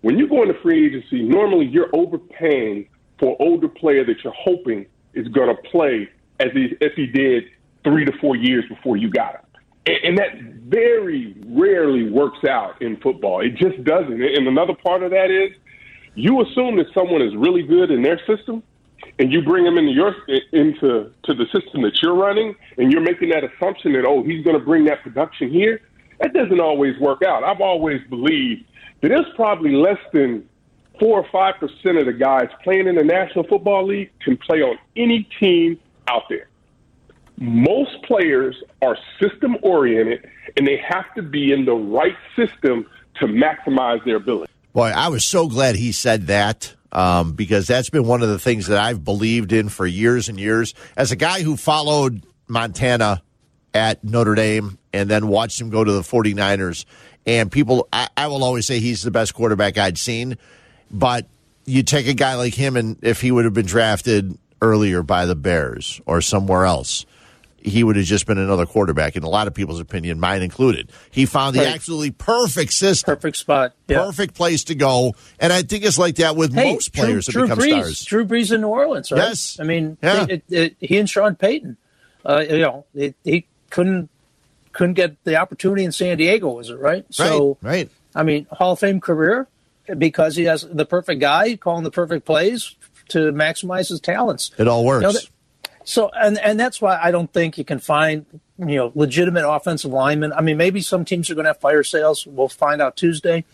[0.00, 2.88] When you go into free agency, normally you're overpaying
[3.18, 6.08] for older player that you're hoping is going to play
[6.40, 7.44] as he, if he did
[7.82, 9.40] three to four years before you got him.
[9.86, 13.40] And, and that very rarely works out in football.
[13.40, 14.22] It just doesn't.
[14.22, 15.56] And another part of that is
[16.18, 18.62] you assume that someone is really good in their system,
[19.20, 20.14] and you bring them into your
[20.52, 24.44] into to the system that you're running, and you're making that assumption that oh he's
[24.44, 25.80] going to bring that production here.
[26.20, 27.44] That doesn't always work out.
[27.44, 28.64] I've always believed
[29.00, 30.48] that it's probably less than
[30.98, 34.60] four or five percent of the guys playing in the National Football League can play
[34.60, 35.78] on any team
[36.08, 36.48] out there.
[37.36, 42.86] Most players are system oriented, and they have to be in the right system
[43.20, 44.52] to maximize their ability.
[44.78, 48.38] Boy, I was so glad he said that um, because that's been one of the
[48.38, 50.72] things that I've believed in for years and years.
[50.96, 53.20] As a guy who followed Montana
[53.74, 56.84] at Notre Dame and then watched him go to the 49ers,
[57.26, 60.38] and people, I, I will always say he's the best quarterback I'd seen.
[60.92, 61.26] But
[61.64, 65.26] you take a guy like him, and if he would have been drafted earlier by
[65.26, 67.04] the Bears or somewhere else,
[67.60, 70.90] he would have just been another quarterback, in a lot of people's opinion, mine included.
[71.10, 71.74] He found the Right.
[71.74, 73.74] absolutely perfect system Perfect spot.
[73.88, 74.04] Yeah.
[74.04, 75.14] perfect place to go.
[75.40, 77.82] And I think it's like that with Hey, most players Drew, that become Drew Brees,
[77.82, 78.04] stars.
[78.04, 79.18] Drew Brees in New Orleans, right?
[79.18, 79.58] Yes.
[79.60, 80.26] I mean, Yeah.
[80.28, 81.76] it, it, he and Sean Payton,
[82.24, 84.08] uh, you know, it, he couldn't
[84.72, 87.04] couldn't get the opportunity in San Diego, was it right?
[87.10, 87.90] So, right, right.
[88.14, 89.48] I mean, Hall of Fame career
[89.96, 92.76] because he has the perfect guy calling the perfect plays
[93.08, 94.52] to maximize his talents.
[94.58, 95.02] It all works.
[95.06, 95.18] You know,
[95.88, 98.26] So, and and that's why I don't think you can find
[98.58, 100.34] you know legitimate offensive linemen.
[100.34, 102.26] I mean, maybe some teams are going to have fire sales.
[102.26, 103.44] We'll find out Tuesday,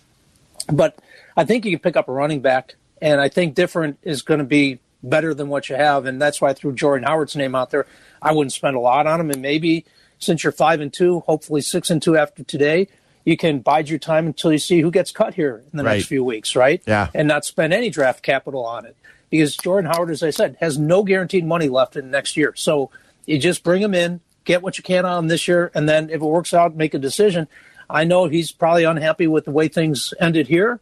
[0.73, 0.99] but
[1.37, 4.39] I think you can pick up a running back, and I think different is going
[4.39, 7.55] to be better than what you have, and that's why I threw Jordan Howard's name
[7.55, 7.87] out there.
[8.21, 9.85] I wouldn't spend a lot on him, and maybe
[10.19, 12.89] since you're five and two, hopefully six and two after today,
[13.25, 15.97] you can bide your time until you see who gets cut here in the Right.
[15.99, 16.83] next few weeks, right?
[16.85, 17.11] Yeah.
[17.15, 18.97] and not spend any draft capital on it
[19.35, 22.53] because Jordan Howard, as I said, has no guaranteed money left in next year.
[22.57, 22.91] So
[23.27, 26.17] you just bring him in, get what you can on this year, and then if
[26.17, 27.49] it works out, make a decision.
[27.91, 30.81] I know he's probably unhappy with the way things ended here,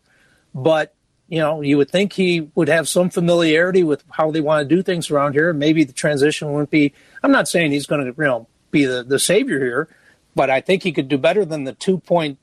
[0.54, 0.94] but
[1.28, 4.76] you know, you would think he would have some familiarity with how they want to
[4.76, 5.54] do things around here.
[5.54, 6.92] Maybe the transition wouldn't be.
[7.22, 9.88] I'm not saying he's going to, you know, be the, the savior here,
[10.34, 12.38] but I think he could do better than the two point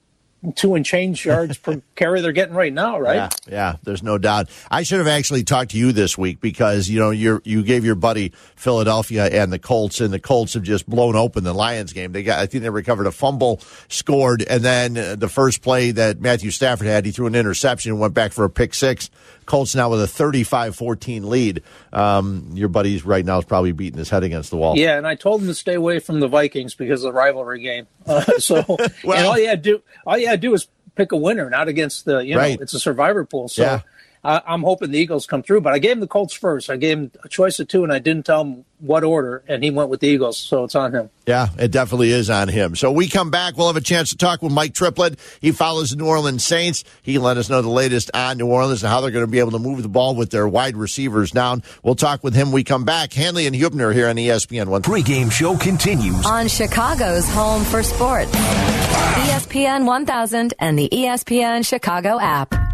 [0.55, 3.15] two and change yards per carry they're getting right now, right?
[3.15, 4.49] Yeah, yeah, there's no doubt.
[4.69, 7.85] I should have actually talked to you this week because you know you you gave
[7.85, 11.93] your buddy Philadelphia and the Colts, and the Colts have just blown open the Lions
[11.93, 12.11] game.
[12.11, 16.19] They got, I think they recovered a fumble, scored, and then the first play that
[16.19, 19.09] Matthew Stafford had, he threw an interception, and went back for a pick six.
[19.49, 21.63] Colts now with a 35-14 lead.
[21.91, 24.77] Um, your buddy's right now is probably beating his head against the wall.
[24.77, 27.61] Yeah, and I told him to stay away from the Vikings because of the rivalry
[27.61, 27.87] game.
[28.09, 28.63] Uh, so,
[29.03, 31.49] well, and all you had to do, all you to do is pick a winner,
[31.49, 32.59] not against the, you know, right.
[32.59, 33.47] it's a survivor pool.
[33.47, 33.63] So.
[33.63, 33.81] Yeah.
[34.23, 36.69] I, I'm hoping the Eagles come through, but I gave him the Colts first.
[36.69, 39.63] I gave him a choice of two, and I didn't tell him what order, and
[39.63, 41.09] he went with the Eagles, so it's on him.
[41.25, 42.75] Yeah, it definitely is on him.
[42.75, 45.19] So we come back, we'll have a chance to talk with Mike Triplett.
[45.41, 46.83] He follows the New Orleans Saints.
[47.01, 49.39] He let us know the latest on New Orleans and how they're going to be
[49.39, 51.63] able to move the ball with their wide receivers down.
[51.83, 52.51] We'll talk with him.
[52.51, 53.13] We come back.
[53.13, 54.81] Hanley and Hubner here on ESPN One.
[54.81, 62.68] Pregame show continues on Chicago's home for sports, ESPN 1000 and the ESPN Chicago app.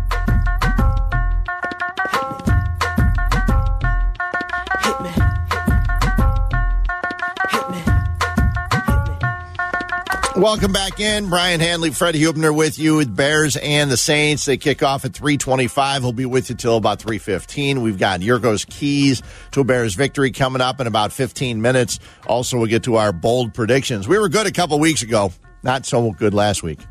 [10.36, 11.30] Welcome back in.
[11.30, 14.44] Brian Hanley, Freddie Hubner with you with Bears and the Saints.
[14.44, 16.02] They kick off at 325.
[16.02, 17.82] He'll be with you till about 315.
[17.82, 22.00] We've got Yurko's keys to a Bears victory coming up in about 15 minutes.
[22.28, 24.10] Also, we'll get to our bold predictions.
[24.10, 25.32] We were good a couple weeks ago.
[25.64, 26.80] Not so good last week.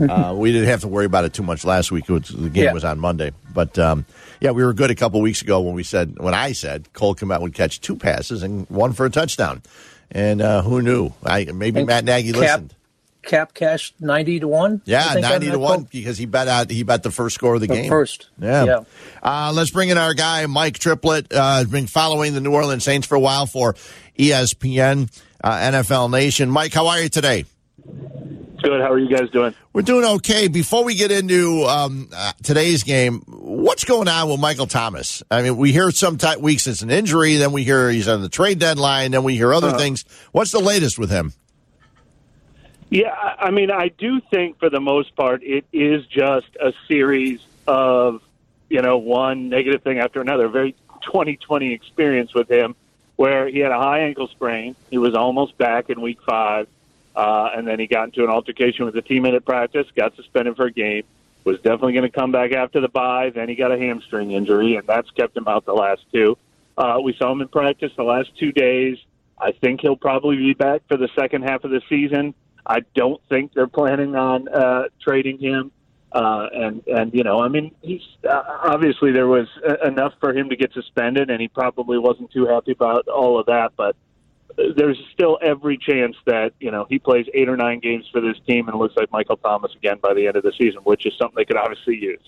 [0.00, 2.08] Uh, we didn't have to worry about it too much last week.
[2.08, 2.72] Was, the game yeah.
[2.72, 3.30] was on Monday.
[3.52, 4.04] But um,
[4.40, 7.14] yeah, we were good a couple weeks ago when we said, when I said Cole
[7.14, 9.62] Kmet would catch two passes and one for a touchdown.
[10.10, 11.12] And uh, who knew?
[11.24, 12.74] I Maybe and Matt Nagy Cap- listened
[13.24, 14.82] cap cash ninety to one.
[14.84, 17.66] Yeah, ninety to one because he bet out he bet the first score of the,
[17.66, 17.88] the game.
[17.88, 18.64] First, yeah.
[18.64, 18.80] yeah.
[19.22, 21.32] Uh, let's bring in our guy Mike Triplett.
[21.32, 23.74] Uh, has been following the New Orleans Saints for a while for
[24.18, 25.10] ESPN,
[25.42, 26.50] uh, NFL Nation.
[26.50, 27.44] Mike, how are you today?
[28.64, 28.80] Good.
[28.80, 29.54] How are you guys doing?
[29.74, 30.48] We're doing okay.
[30.48, 35.22] Before we get into um, uh, today's game, what's going on with Michael Thomas?
[35.30, 38.22] I mean, we hear some t- weeks it's an injury, then we hear he's on
[38.22, 40.06] the trade deadline, then we hear other uh, things.
[40.32, 41.34] What's the latest with him?
[42.94, 47.40] Yeah, I mean, I do think for the most part it is just a series
[47.66, 48.22] of,
[48.68, 50.46] you know, one negative thing after another.
[50.46, 52.76] Very 2020 experience with him
[53.16, 54.76] where he had a high ankle sprain.
[54.90, 56.68] He was almost back in week five.
[57.16, 60.54] Uh, and then he got into an altercation with a teammate at practice, got suspended
[60.54, 61.02] for a game,
[61.42, 63.30] was definitely going to come back after the bye.
[63.30, 66.38] Then he got a hamstring injury, and that's kept him out the last two.
[66.78, 68.98] Uh, we saw him in practice the last two days.
[69.36, 72.34] I think he'll probably be back for the second half of the season.
[72.66, 75.70] I don't think they're planning on uh, trading him.
[76.12, 79.48] Uh, and and you know, I mean, he's uh, obviously there was
[79.84, 83.46] enough for him to get suspended, and he probably wasn't too happy about all of
[83.46, 83.72] that.
[83.76, 83.96] But
[84.56, 88.36] there's still every chance that you know he plays eight or nine games for this
[88.46, 91.14] team, and looks like Michael Thomas again by the end of the season, which is
[91.18, 92.20] something they could obviously use.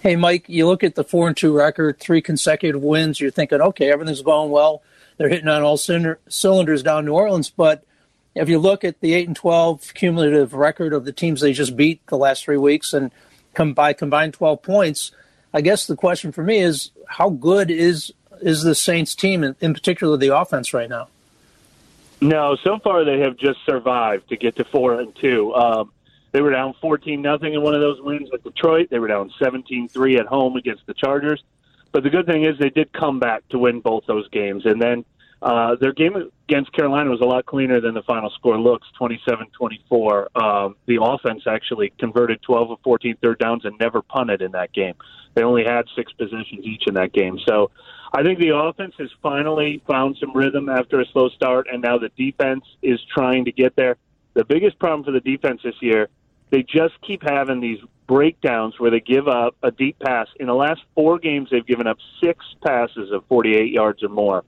[0.00, 3.20] Hey, Mike, you look at the four and two record, three consecutive wins.
[3.20, 4.82] You're thinking, okay, everything's going well.
[5.16, 7.84] They're hitting on all cylinders down New Orleans, but
[8.34, 11.76] if you look at the eight and twelve cumulative record of the teams they just
[11.76, 13.10] beat the last three weeks and
[13.54, 15.12] come by combined twelve points,
[15.52, 19.54] I guess the question for me is how good is is the Saints team, in,
[19.60, 21.08] in particular the offense right now?
[22.20, 25.54] No, so far they have just survived to get to four and two.
[25.54, 25.92] Um,
[26.30, 28.88] they were down fourteen nothing in one of those wins with Detroit.
[28.90, 31.42] They were down 17-3 at home against the Chargers.
[31.90, 34.80] But the good thing is they did come back to win both those games, and
[34.80, 35.04] then
[35.42, 40.36] uh, their game against Carolina was a lot cleaner than the final score looks, 27-24.
[40.36, 44.72] Um, the offense actually converted 12 of 14 third downs and never punted in that
[44.72, 44.94] game.
[45.34, 47.40] They only had six possessions each in that game.
[47.44, 47.72] So
[48.12, 51.98] I think the offense has finally found some rhythm after a slow start, and now
[51.98, 53.96] the defense is trying to get there.
[54.34, 56.08] The biggest problem for the defense this year,
[56.50, 60.28] they just keep having these breakdowns where they give up a deep pass.
[60.38, 64.44] In the last four games, they've given up six passes of 48 yards or more.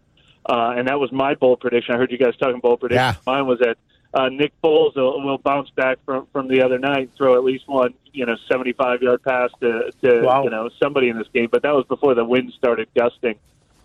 [0.47, 1.95] Uh, and that was my bold prediction.
[1.95, 3.03] I heard you guys talking bold prediction.
[3.03, 3.15] Yeah.
[3.27, 3.79] Mine was that
[4.13, 7.67] uh, Nick Foles will, will bounce back from from the other night, throw at least
[7.67, 10.45] one, you know, 75 yard pass to, to wow.
[10.45, 11.49] you know somebody in this game.
[11.51, 13.37] But that was before the wind started gusting.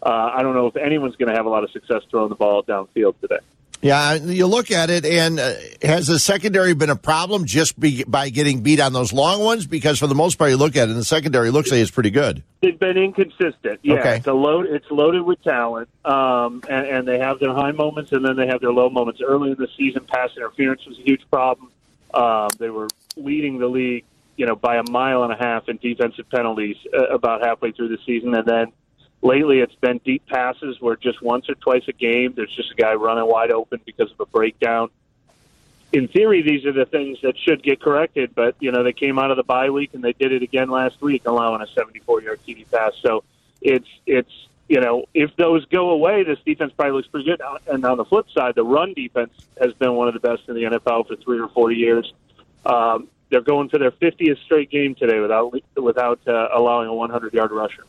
[0.02, 2.36] Uh, I don't know if anyone's going to have a lot of success throwing the
[2.36, 3.40] ball downfield today.
[3.82, 8.04] Yeah, you look at it, and uh, has the secondary been a problem just be,
[8.04, 9.68] by getting beat on those long ones?
[9.68, 11.92] Because for the most part, you look at it, and the secondary looks like it's
[11.92, 12.44] pretty good.
[12.62, 13.80] They've been inconsistent.
[13.82, 14.18] Yeah, okay.
[14.18, 14.66] it's load.
[14.66, 18.48] It's loaded with talent, um, and, and they have their high moments, and then they
[18.48, 19.22] have their low moments.
[19.26, 21.72] Early in the season, pass interference was a huge problem.
[22.14, 24.04] Um, they were leading the league,
[24.36, 27.90] you know, by a mile and a half in defensive penalties uh, about halfway through
[27.90, 28.74] the season, and then
[29.22, 32.76] Lately, it's been deep passes where just once or twice a game, there's just a
[32.76, 34.90] guy running wide open because of a breakdown.
[35.92, 38.34] in theory, these are the things that should get corrected.
[38.34, 40.70] But you know, they came out of the bye week and they did it again
[40.70, 42.94] last week, allowing a 74-yard TD pass.
[43.02, 43.24] So
[43.62, 44.32] it's it's
[44.70, 47.42] you know, if those go away, this defense probably looks pretty good.
[47.68, 50.56] And on the flip side, the run defense has been one of the best in
[50.56, 52.14] the NFL for three or four years.
[52.66, 57.52] Um, they're going for their 50th straight game today without without uh, allowing a 100-yard
[57.52, 57.84] rusher.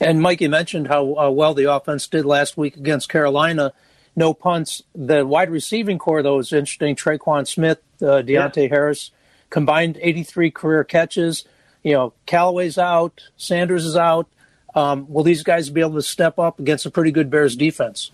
[0.00, 3.72] And Mikey mentioned how uh, well the offense did last week against Carolina.
[4.14, 4.82] No punts.
[4.94, 6.96] The wide receiving core, though, is interesting.
[6.96, 8.68] Tre'Quan Smith, uh, Deonte yeah.
[8.68, 9.10] Harris,
[9.50, 11.44] combined 83 career catches.
[11.82, 14.28] You know, Callaway's out, Sanders is out.
[14.74, 18.10] Um, will these guys be able to step up against a pretty good Bears defense?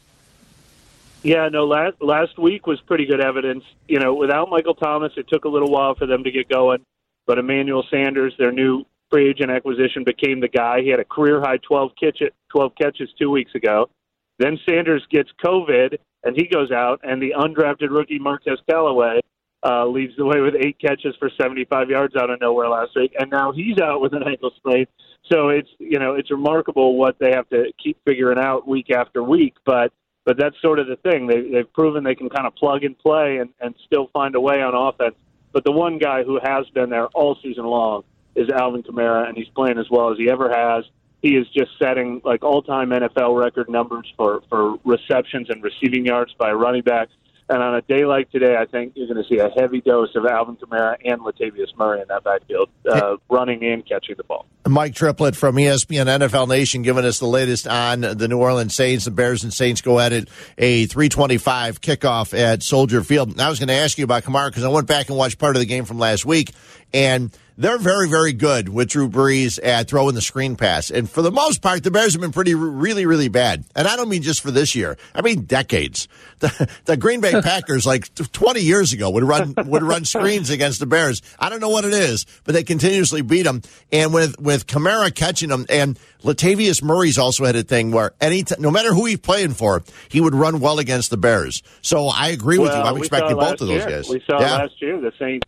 [1.23, 1.67] Yeah, no.
[1.67, 3.65] Last last week was pretty good evidence.
[3.89, 6.85] You know, without Michael Thomas, it took a little while for them to get going.
[7.27, 10.81] But Emmanuel Sanders, their new free agent acquisition, became the guy.
[10.83, 13.91] He had a career high 12 catch 12 catches two weeks ago.
[14.39, 19.21] Then Sanders gets COVID and he goes out, and the undrafted rookie Marquez Callaway
[19.65, 23.13] uh, leads the way with eight catches for 75 yards out of nowhere last week,
[23.19, 24.87] and now he's out with an ankle sprain.
[25.31, 29.23] So it's you know it's remarkable what they have to keep figuring out week after
[29.23, 29.93] week, but
[30.25, 31.27] but that's sort of the thing.
[31.27, 34.41] They, they've proven they can kind of plug and play and, and still find a
[34.41, 35.17] way on offense.
[35.53, 39.37] But the one guy who has been there all season long is Alvin Kamara, and
[39.37, 40.85] he's playing as well as he ever has.
[41.21, 46.35] He is just setting like all-time NFL record numbers for for receptions and receiving yards
[46.39, 47.13] by running backs.
[47.49, 50.15] And on a day like today, I think you're going to see a heavy dose
[50.15, 54.47] of Alvin Kamara and Latavius Murray in that backfield, uh, running and catching the ball.
[54.67, 59.05] Mike Triplett from ESPN NFL Nation giving us the latest on the New Orleans Saints.
[59.05, 63.39] The Bears and Saints go at it a 325 kickoff at Soldier Field.
[63.39, 65.57] I was going to ask you about Kamara because I went back and watched part
[65.57, 66.53] of the game from last week,
[66.93, 70.91] and they're very, very good with Drew Brees at throwing the screen pass.
[70.91, 73.65] And for the most part, the Bears have been pretty, really, really bad.
[73.77, 74.97] And I don't mean just for this year.
[75.15, 76.09] I mean decades.
[76.43, 80.81] The, the Green Bay Packers, like 20 years ago, would run would run screens against
[80.81, 81.23] the Bears.
[81.39, 83.63] I don't know what it is, but they continuously beat them.
[83.93, 88.43] And with with Kamara catching them, and Latavius Murray's also had a thing where any
[88.43, 91.63] t- no matter who he's playing for, he would run well against the Bears.
[91.81, 92.91] So I agree with well, you.
[92.91, 93.89] I'm expecting both of those year.
[93.89, 94.09] guys.
[94.09, 94.57] We saw yeah.
[94.57, 95.47] last year the Saints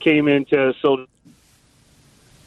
[0.00, 1.06] came into Soldier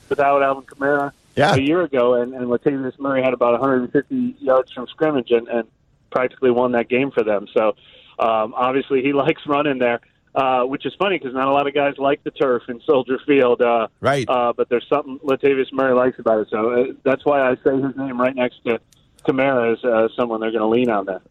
[0.09, 1.55] without Alvin Kamara yeah.
[1.55, 5.67] a year ago, and, and Latavius Murray had about 150 yards from scrimmage and, and
[6.11, 7.47] practically won that game for them.
[7.53, 7.75] So
[8.19, 10.01] um, obviously he likes running there,
[10.35, 13.19] uh, which is funny because not a lot of guys like the turf in Soldier
[13.25, 13.61] Field.
[13.61, 14.27] Uh, right.
[14.27, 16.49] Uh, but there's something Latavius Murray likes about it.
[16.49, 18.79] So uh, that's why I say his name right next to
[19.25, 21.21] Kamara as uh, someone they're going to lean on there.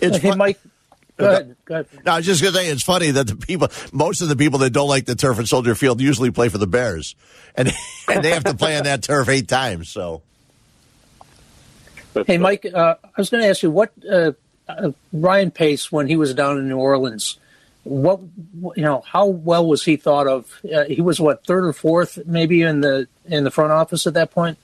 [0.00, 0.60] It's hey, fun- Mike.
[1.18, 1.56] Go ahead.
[1.64, 1.86] Go ahead.
[2.06, 4.36] No, I was just going to say it's funny that the people, most of the
[4.36, 7.14] people that don't like the turf at Soldier Field usually play for the Bears,
[7.54, 7.72] and
[8.08, 9.88] and they have to play on that turf eight times.
[9.88, 10.22] So,
[12.26, 14.32] hey, Mike, uh, I was going to ask you what uh,
[14.68, 17.38] uh, Ryan Pace when he was down in New Orleans.
[17.84, 18.20] What
[18.76, 19.02] you know?
[19.06, 20.60] How well was he thought of?
[20.64, 24.14] Uh, he was what third or fourth, maybe in the in the front office at
[24.14, 24.58] that point.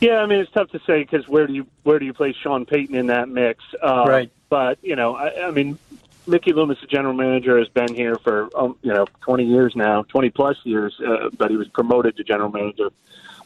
[0.00, 2.36] Yeah, I mean it's tough to say because where do you where do you place
[2.36, 3.64] Sean Payton in that mix?
[3.82, 4.30] Uh, right.
[4.48, 5.78] But you know, I, I mean,
[6.26, 10.02] Mickey Loomis, the general manager, has been here for um, you know 20 years now,
[10.04, 10.94] 20 plus years.
[11.00, 12.90] Uh, but he was promoted to general manager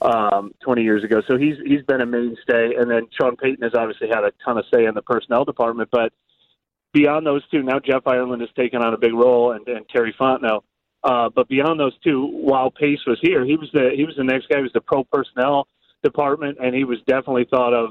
[0.03, 2.75] um, 20 years ago, so he's he's been a mainstay.
[2.75, 5.91] And then Sean Payton has obviously had a ton of say in the personnel department.
[5.91, 6.13] But
[6.93, 10.15] beyond those two, now Jeff Ireland has taken on a big role, and, and Terry
[10.19, 10.63] Fontenot.
[11.03, 14.25] Uh, but beyond those two, while Pace was here, he was the he was the
[14.25, 14.57] next guy.
[14.57, 15.67] He was the pro personnel
[16.03, 17.91] department, and he was definitely thought of,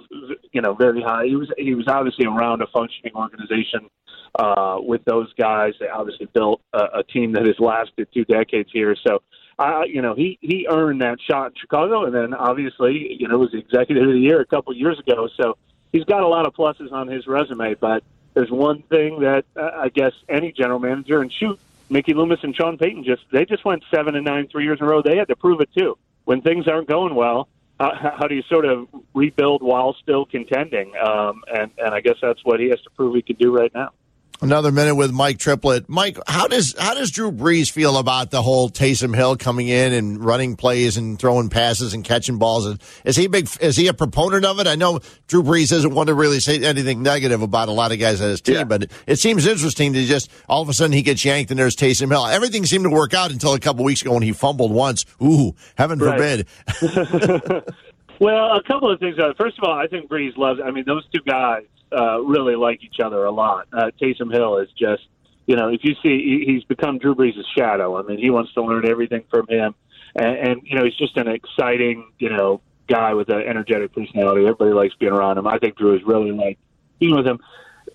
[0.52, 1.26] you know, very high.
[1.26, 3.89] He was he was obviously around a functioning organization
[4.38, 5.74] uh, with those guys.
[5.80, 8.95] They obviously built a, a team that has lasted two decades here.
[9.08, 9.22] So,
[9.58, 13.38] I, you know, he he earned that shot in Chicago, and then obviously, you know,
[13.38, 15.30] was the executive of the year a couple years ago.
[15.39, 15.58] So
[15.91, 17.76] he's got a lot of pluses on his resume.
[17.76, 21.60] But there's one thing that uh, I guess any general manager and shoot.
[21.91, 24.86] Mickey Loomis and Sean Payton just they just went seven and nine three years in
[24.86, 25.02] a row.
[25.02, 25.98] They had to prove it too.
[26.26, 27.48] When things aren't going well,
[27.80, 30.94] how, how do you sort of rebuild while still contending?
[30.98, 33.72] Um, and and I guess that's what he has to prove he can do right
[33.74, 33.92] now.
[34.41, 35.89] Another minute with Mike Triplett.
[35.89, 39.92] Mike, how does how does Drew Brees feel about the whole Taysom Hill coming in
[39.92, 42.77] and running plays and throwing passes and catching balls?
[43.04, 43.50] Is he big?
[43.60, 44.67] Is he a proponent of it?
[44.67, 48.00] I know Drew Brees doesn't want to really say anything negative about a lot of
[48.00, 48.63] guys on his team, yeah.
[48.63, 51.60] but it, it, seems interesting to just all of a sudden he gets yanked and
[51.60, 52.25] there's Taysom Hill.
[52.25, 55.06] Everything seemed to work out until a couple weeks ago when he fumbled once.
[55.21, 56.48] Ooh, heaven forbid.
[58.19, 59.17] well, a couple of things.
[59.37, 60.62] First of all, I think Brees loves.
[60.63, 63.67] I mean, those two guys uh, really like each other a lot.
[63.71, 65.04] Uh, Taysom Hill is just,
[65.46, 67.98] you know, if you see, he's become Drew Brees' shadow.
[67.98, 69.75] I mean, he wants to learn everything from him,
[70.15, 74.42] and, and you know, he's just an exciting, you know, guy with an energetic personality.
[74.42, 75.48] Everybody likes being around him.
[75.48, 76.58] I think Drew is really like
[77.00, 77.40] being with him.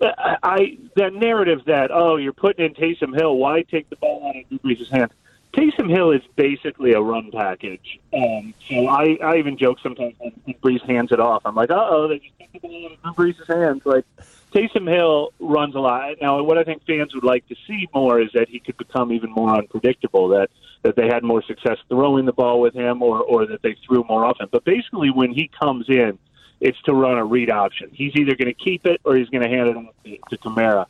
[0.01, 4.27] I, I that narrative that oh you're putting in Taysom Hill, why take the ball
[4.27, 5.11] out of Drew Brees' hands?
[5.55, 7.99] Taysom Hill is basically a run package.
[8.13, 11.43] Um, so I, I even joke sometimes when Brees hands it off.
[11.45, 13.85] I'm like, uh oh, they just took the ball out of Brees' hands.
[13.85, 14.05] Like
[14.51, 16.15] Taysom Hill runs a lot.
[16.21, 19.13] Now, what I think fans would like to see more is that he could become
[19.13, 20.27] even more unpredictable.
[20.29, 20.49] That
[20.83, 24.03] that they had more success throwing the ball with him, or or that they threw
[24.09, 24.47] more often.
[24.51, 26.19] But basically, when he comes in,
[26.59, 27.89] it's to run a read option.
[27.93, 30.37] He's either going to keep it or he's going to hand it off to, to
[30.37, 30.85] Kamara.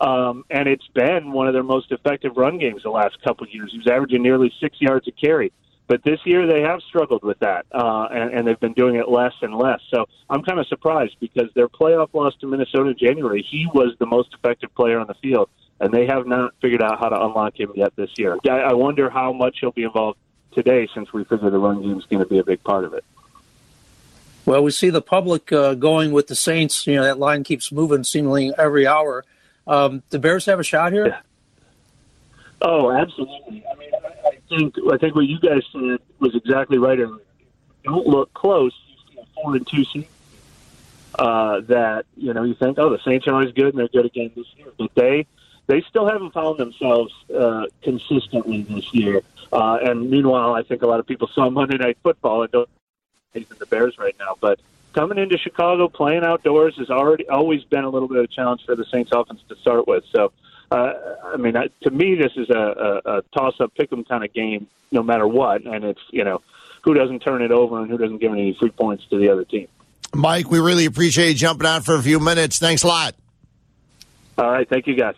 [0.00, 3.52] Um, and it's been one of their most effective run games the last couple of
[3.52, 3.70] years.
[3.72, 5.52] He was averaging nearly six yards a carry.
[5.90, 9.08] But this year they have struggled with that, uh, and, and they've been doing it
[9.08, 9.80] less and less.
[9.92, 13.96] So I'm kind of surprised because their playoff loss to Minnesota in January, he was
[13.98, 17.20] the most effective player on the field, and they have not figured out how to
[17.20, 18.38] unlock him yet this year.
[18.48, 20.16] I, I wonder how much he'll be involved
[20.52, 22.94] today since we figure the run game is going to be a big part of
[22.94, 23.04] it.
[24.46, 26.86] Well, we see the public uh, going with the Saints.
[26.86, 29.24] You know that line keeps moving seemingly every hour.
[29.66, 31.08] Um, the Bears have a shot here.
[31.08, 31.20] Yeah.
[32.62, 33.64] Oh, absolutely.
[33.70, 36.98] I mean, I, think I think what you guys said was exactly right.
[37.84, 38.74] Don't look close.
[39.34, 40.06] Four and two seasons.
[41.18, 44.06] Uh, that you know, you think, oh, the Saints are always good, and they're good
[44.06, 44.68] again this year.
[44.78, 45.26] But they
[45.66, 49.22] they still haven't found themselves uh, consistently this year.
[49.52, 52.68] Uh, and meanwhile, I think a lot of people saw Monday Night Football and don't
[53.34, 54.36] in the Bears right now.
[54.40, 54.60] But
[54.92, 58.64] coming into Chicago, playing outdoors has already always been a little bit of a challenge
[58.64, 60.04] for the Saints offense to start with.
[60.14, 60.32] So
[60.70, 60.92] uh,
[61.24, 65.02] I mean, to me, this is a, a, a toss-up, pick-em kind of game, no
[65.02, 65.64] matter what.
[65.64, 66.42] And it's you know,
[66.82, 69.44] who doesn't turn it over and who doesn't give any free points to the other
[69.44, 69.68] team.
[70.14, 72.58] Mike, we really appreciate you jumping on for a few minutes.
[72.58, 73.14] Thanks a lot.
[74.38, 75.14] All right, thank you guys.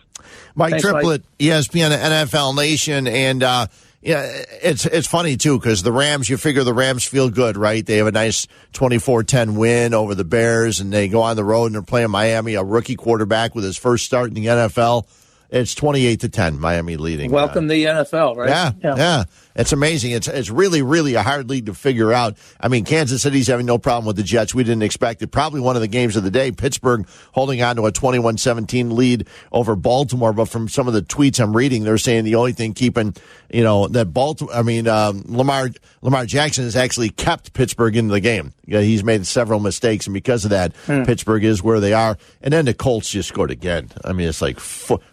[0.54, 1.38] Mike Thanks, Triplett, Mike.
[1.38, 3.66] ESPN NFL Nation, and uh,
[4.02, 6.28] yeah, it's it's funny too because the Rams.
[6.28, 7.86] You figure the Rams feel good, right?
[7.86, 11.66] They have a nice 24-10 win over the Bears, and they go on the road
[11.66, 15.06] and they're playing Miami, a rookie quarterback with his first start in the NFL.
[15.50, 17.30] It's 28 to 10, Miami leading.
[17.30, 18.48] Welcome uh, the NFL, right?
[18.48, 19.24] Yeah, yeah, yeah.
[19.54, 20.12] It's amazing.
[20.12, 22.36] It's it's really, really a hard league to figure out.
[22.60, 24.54] I mean, Kansas City's having no problem with the Jets.
[24.54, 25.28] We didn't expect it.
[25.28, 26.52] Probably one of the games of the day.
[26.52, 30.32] Pittsburgh holding on to a 21-17 lead over Baltimore.
[30.32, 33.14] But from some of the tweets I'm reading, they're saying the only thing keeping,
[33.50, 38.08] you know, that Baltimore, I mean, um, Lamar Lamar Jackson has actually kept Pittsburgh in
[38.08, 38.52] the game.
[38.64, 41.02] Yeah, he's made several mistakes, and because of that, hmm.
[41.02, 42.16] Pittsburgh is where they are.
[42.40, 43.90] And then the Colts just scored again.
[44.04, 44.58] I mean, it's like,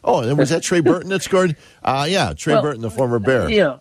[0.04, 1.56] oh, and was that Trey Burton that scored?
[1.84, 3.50] Uh, yeah, Trey well, Burton, the former Bear.
[3.50, 3.80] Yeah.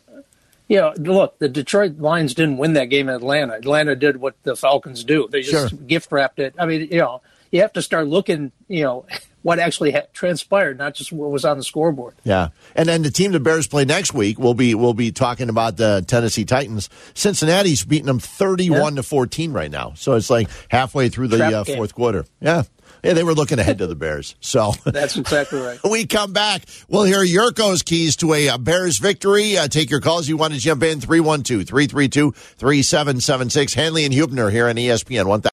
[0.69, 3.55] Yeah, look, the Detroit Lions didn't win that game in Atlanta.
[3.55, 5.27] Atlanta did what the Falcons do.
[5.31, 5.79] They just sure.
[5.79, 6.55] gift wrapped it.
[6.59, 9.07] I mean, you know, you have to start looking, you know,
[9.43, 12.15] what actually transpired, not just what was on the scoreboard.
[12.25, 15.49] Yeah, and then the team the Bears play next week, we'll be we'll be talking
[15.49, 16.91] about the Tennessee Titans.
[17.15, 18.97] Cincinnati's beating them thirty-one yeah.
[18.97, 22.27] to fourteen right now, so it's like halfway through the uh, fourth quarter.
[22.41, 22.65] Yeah,
[23.03, 24.35] yeah, they were looking ahead to the Bears.
[24.41, 25.79] So that's exactly right.
[25.91, 26.63] we come back.
[26.89, 29.57] We'll hear Jurko's keys to a, a Bears victory.
[29.57, 30.29] Uh, take your calls.
[30.29, 33.75] You want to jump in 312 332 3776.
[33.75, 35.58] Hanley and Hubner here on ESPN 1000.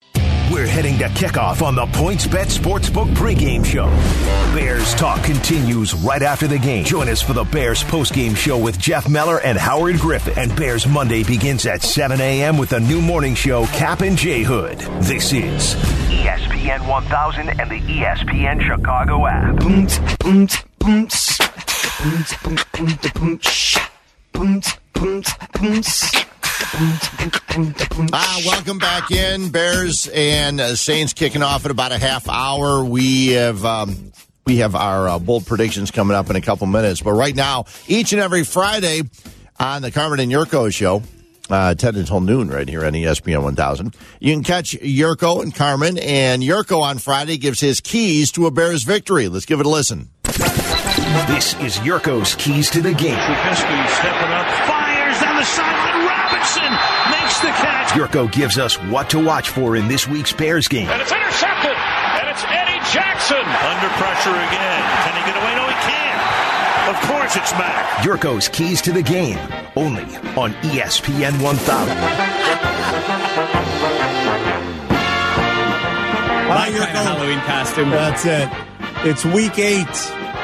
[0.51, 3.87] We're heading to kickoff on the PointsBet Sportsbook pregame show.
[4.53, 6.85] Bears talk continues right after the game.
[6.85, 10.37] Join us for the Bears postgame show with Jeff Meller and Howard Griffith.
[10.37, 12.59] And Bears Monday begins at 7 a.m.
[12.59, 14.79] with a new morning show, Cap and J Hood.
[15.03, 15.77] This is
[16.11, 19.55] ESPN 1000 and the ESPN Chicago app.
[28.13, 32.85] Ah, welcome back in, Bears and uh, Saints kicking off in about a half hour.
[32.85, 34.13] We have um,
[34.47, 37.65] we have our uh, bold predictions coming up in a couple minutes, but right now,
[37.89, 39.03] each and every Friday
[39.59, 41.03] on the Carmen and Jurko show,
[41.49, 43.97] uh, 10 until noon right here on ESPN 1000.
[44.21, 48.51] You can catch Jurko and Carmen, and Jurko on Friday gives his keys to a
[48.51, 49.29] Bears victory.
[49.29, 50.11] Let's give it a listen.
[51.27, 53.17] This is Jurko's keys to the game.
[53.17, 56.00] Trubisky stepping up, fires down the sideline.
[57.43, 57.89] Robinson makes the catch.
[57.91, 60.89] Jurko gives us what to watch for in this week's Bears game.
[60.89, 64.83] And it's intercepted, and it's Eddie Jackson under pressure again.
[65.05, 65.55] Can he get away?
[65.57, 66.97] No, he can't.
[66.97, 68.05] Of course, it's Mac.
[68.05, 69.39] Jurko's keys to the game,
[69.77, 70.05] only
[70.37, 71.97] on ESPN 1000.
[76.49, 77.91] My kind of Halloween costume.
[77.91, 78.49] That's it.
[79.07, 79.87] It's week eight.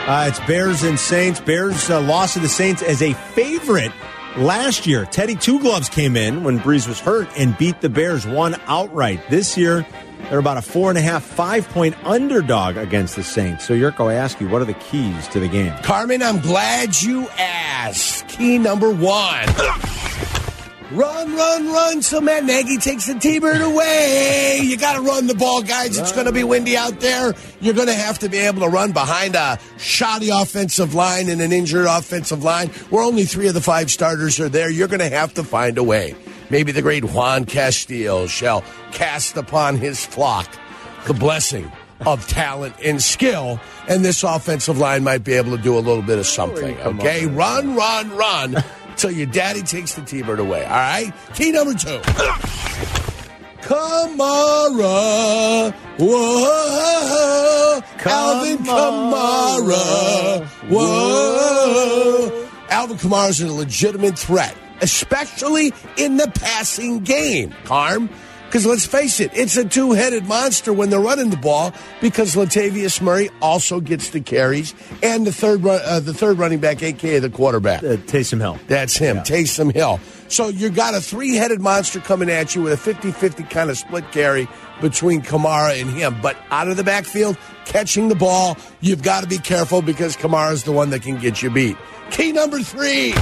[0.08, 1.40] Uh, it's Bears and Saints.
[1.40, 3.90] Bears uh, lost to the Saints as a favorite
[4.38, 5.04] last year.
[5.06, 9.20] Teddy Two Gloves came in when Brees was hurt and beat the Bears one outright.
[9.30, 9.86] This year,
[10.28, 13.66] they're about a four and a half, five point underdog against the Saints.
[13.66, 15.72] So, Jurko, I ask you, what are the keys to the game?
[15.82, 18.28] Carmen, I'm glad you asked.
[18.28, 19.46] Key number one
[20.96, 22.00] Run, run, run.
[22.00, 24.60] So Matt Nagy takes the T-Bird away.
[24.62, 25.98] You got to run the ball, guys.
[25.98, 27.34] It's going to be windy out there.
[27.60, 31.42] You're going to have to be able to run behind a shoddy offensive line and
[31.42, 34.70] an injured offensive line where only three of the five starters are there.
[34.70, 36.14] You're going to have to find a way.
[36.48, 40.48] Maybe the great Juan Castillo shall cast upon his flock
[41.06, 41.70] the blessing
[42.06, 46.02] of talent and skill, and this offensive line might be able to do a little
[46.02, 46.78] bit of something.
[46.78, 48.64] Okay, run, run, run
[48.96, 50.64] till your daddy takes the T-bird away.
[50.64, 51.12] All right.
[51.34, 52.00] Key number two.
[53.66, 62.48] Kamara, whoa, Alvin Kamara, whoa.
[62.70, 67.52] Alvin Kamara is a legitimate threat, especially in the passing game.
[67.64, 68.08] Carm.
[68.46, 72.34] Because let's face it, it's a two headed monster when they're running the ball because
[72.36, 74.72] Latavius Murray also gets the carries
[75.02, 77.82] and the third uh, the third running back, aka the quarterback.
[77.82, 78.58] Uh, Taysom Hill.
[78.68, 79.22] That's him, Yeah.
[79.24, 80.00] Taysom Hill.
[80.28, 83.68] So you've got a three headed monster coming at you with a 50 50 kind
[83.68, 84.48] of split carry
[84.80, 86.16] between Kamara and him.
[86.22, 90.62] But out of the backfield, catching the ball, you've got to be careful because Kamara's
[90.64, 91.76] the one that can get you beat.
[92.10, 93.12] Key number three.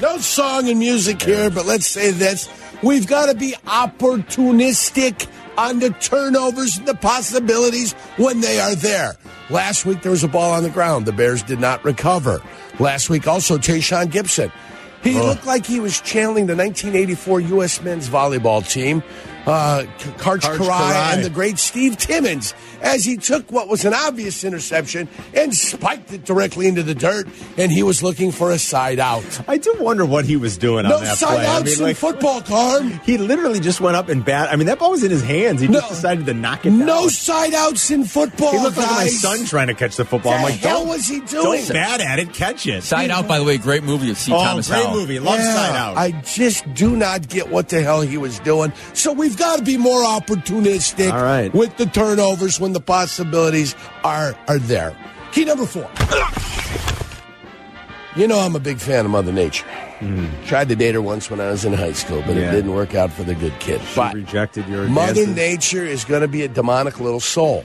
[0.00, 2.48] No song and music here, but let's say this.
[2.84, 5.26] We've got to be opportunistic
[5.56, 9.16] on the turnovers and the possibilities when they are there.
[9.48, 11.06] Last week there was a ball on the ground.
[11.06, 12.42] The Bears did not recover.
[12.78, 14.52] Last week also Tashaun Gipson.
[15.02, 17.80] He looked like he was channeling the 1984 U.S.
[17.82, 19.02] men's volleyball team,
[19.46, 21.14] uh, Karch Karch Kiraly Kiraly.
[21.14, 26.12] and the great Steve Timmons, as he took what was an obvious interception and spiked
[26.12, 27.26] it directly into the dirt,
[27.58, 29.24] and he was looking for a side out.
[29.48, 31.46] I do wonder what he was doing No on that side play.
[31.46, 32.90] I outs mean, in like, football, Carm.
[33.04, 34.48] he literally just went up and bat.
[34.50, 35.60] I mean, that ball was in his hands.
[35.60, 36.86] He just decided to knock it down.
[36.86, 40.32] No side outs in football, He looked like my son trying to catch the football.
[40.32, 41.60] The I'm like, hell don't, was he doing?
[41.64, 42.82] don't bat at it, catch it.
[42.82, 44.32] Side Out, by the way, great movie of C.
[44.32, 44.96] Oh, Thomas great Howell.
[45.00, 45.18] movie.
[45.20, 45.96] Love Yeah, Side Out.
[45.96, 48.72] I just do not get what the hell he was doing.
[48.94, 51.52] So we've got to be more opportunistic All right.
[51.52, 54.96] with the turnovers when the possibilities are are there.
[55.32, 55.90] Key number four.
[58.16, 59.66] You know I'm a big fan of Mother Nature.
[59.98, 60.46] Mm.
[60.46, 62.36] Tried to date her once when I was in high school, but.
[62.36, 62.48] Yeah.
[62.48, 63.80] it didn't work out for the good kid.
[63.82, 65.26] She But rejected your Mother.
[65.26, 67.64] Nature is going to be a demonic little soul.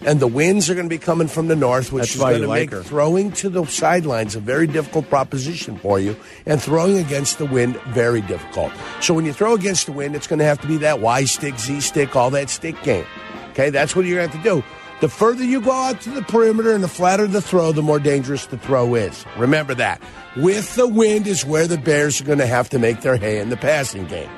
[0.00, 2.42] And the winds are going to be coming from the north, which That's is going
[2.42, 2.82] to like make her.
[2.82, 7.76] throwing to the sidelines a very difficult proposition for you, and throwing against the wind
[7.88, 8.72] very difficult.
[9.00, 11.24] So when you throw against the wind, it's going to have to be that Y
[11.24, 13.06] stick, Z stick, all that stick game.
[13.52, 14.64] Okay, that's what you're going to have to do.
[15.00, 17.98] The further you go out to the perimeter and the flatter the throw, the more
[17.98, 19.24] dangerous the throw is.
[19.36, 20.00] Remember that.
[20.36, 23.38] With the wind is where the Bears are going to have to make their hay
[23.38, 24.30] in the passing game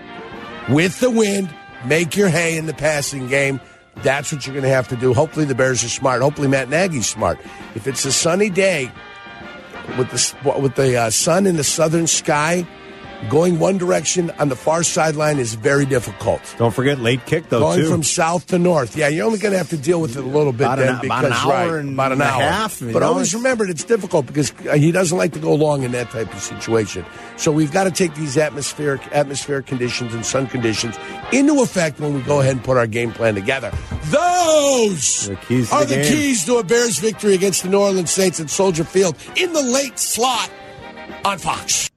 [0.68, 1.54] with the wind,
[1.84, 3.61] make your hay in the passing game.
[3.96, 5.14] That's what you're going to have to do.
[5.14, 6.22] Hopefully, the Bears are smart.
[6.22, 7.38] Hopefully, Matt Nagy's smart.
[7.74, 8.90] If it's a sunny day
[9.96, 12.66] with the with the uh, sun in the southern sky,
[13.30, 16.40] going one direction on the far sideline is very difficult.
[16.58, 17.90] Don't forget late kick though Going too.
[17.90, 20.26] from south to north, yeah, you're only going to have to deal with it a
[20.26, 22.42] little bit About an- then about an hour right, and about an a hour.
[22.42, 25.82] half, but know, always remember it's difficult because uh, he doesn't like to go long
[25.82, 27.04] in that type of situation.
[27.36, 30.96] So we've got to take these atmospheric atmospheric conditions and sun conditions
[31.32, 33.72] into effect when we go ahead and put our game plan together.
[34.10, 38.10] Those The to are the the keys to a Bears victory against the New Orleans
[38.10, 40.50] Saints at Soldier Field in the late slot
[41.24, 41.90] on Fox.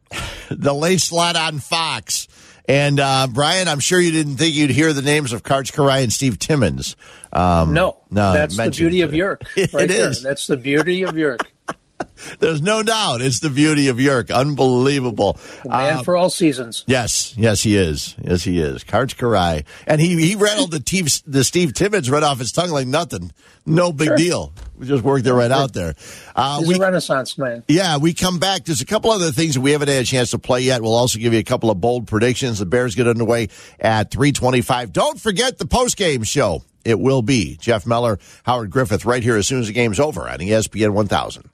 [0.58, 2.28] the late slot on Fox.
[2.68, 6.04] And uh, Brian, I'm sure you didn't think you'd hear the names of Karch Kiraly
[6.04, 6.95] and Steve Timmons.
[7.34, 9.43] Um, No, no, that's the beauty of Yerk.
[9.56, 10.10] It Right there.
[10.10, 10.22] is.
[10.22, 11.52] That's the beauty of Yerk.
[12.39, 13.22] There's no doubt.
[13.22, 14.30] It's the beauty of Yerk.
[14.32, 15.39] Unbelievable.
[15.66, 16.84] Man Uh, for all seasons.
[16.88, 18.16] Yes, yes, he is.
[18.24, 18.84] Yes, he is.
[18.84, 19.66] Karch Kiraly.
[19.88, 23.32] And he, he rattled the, Steve, the Steve Timmons right off his tongue like nothing.
[23.66, 24.18] No big Sure.
[24.18, 24.54] deal.
[24.78, 25.93] We just worked it right out there.
[26.36, 27.64] Uh, He's we, a renaissance man.
[27.68, 28.64] yeah, we come back.
[28.66, 30.82] There's a couple other things that we haven't had a chance to play yet.
[30.82, 32.60] We'll also give you a couple of bold predictions.
[32.60, 34.93] The Bears get underway at 325.
[34.93, 36.64] Don't forget the postgame show.
[36.86, 40.30] It will be Jeff Meller, Howard Griffith, right here as soon as the game's over
[40.30, 41.49] on ESPN 1000.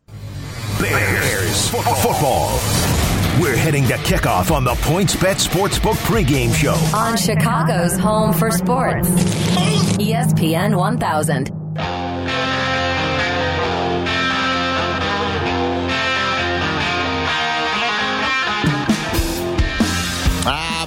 [0.80, 2.60] Bears football.
[3.42, 6.74] We're heading to kickoff on the PointsBet Sportsbook pregame show.
[6.98, 9.10] On Chicago's home for sports.
[9.98, 12.15] ESPN 1000.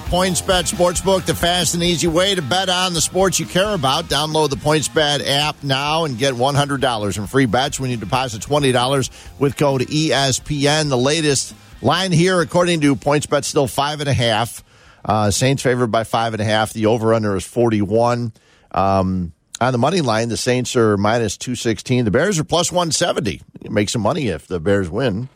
[0.08, 4.06] PointsBet Sportsbook, the fast and easy way to bet on the sports you care about.
[4.06, 9.10] Download the PointsBet app now and get $100 in free bets when you deposit $20
[9.38, 10.88] with code ESPN.
[10.88, 14.64] The latest line here, according to PointsBet, still five and a half.
[15.04, 16.72] Uh, Saints favored by five and a half.
[16.72, 18.32] The over/under is 41.
[18.72, 22.06] Um, on the money line, the Saints are minus 216.
[22.06, 23.42] The Bears are plus 170.
[23.62, 25.28] You make some money if the Bears win.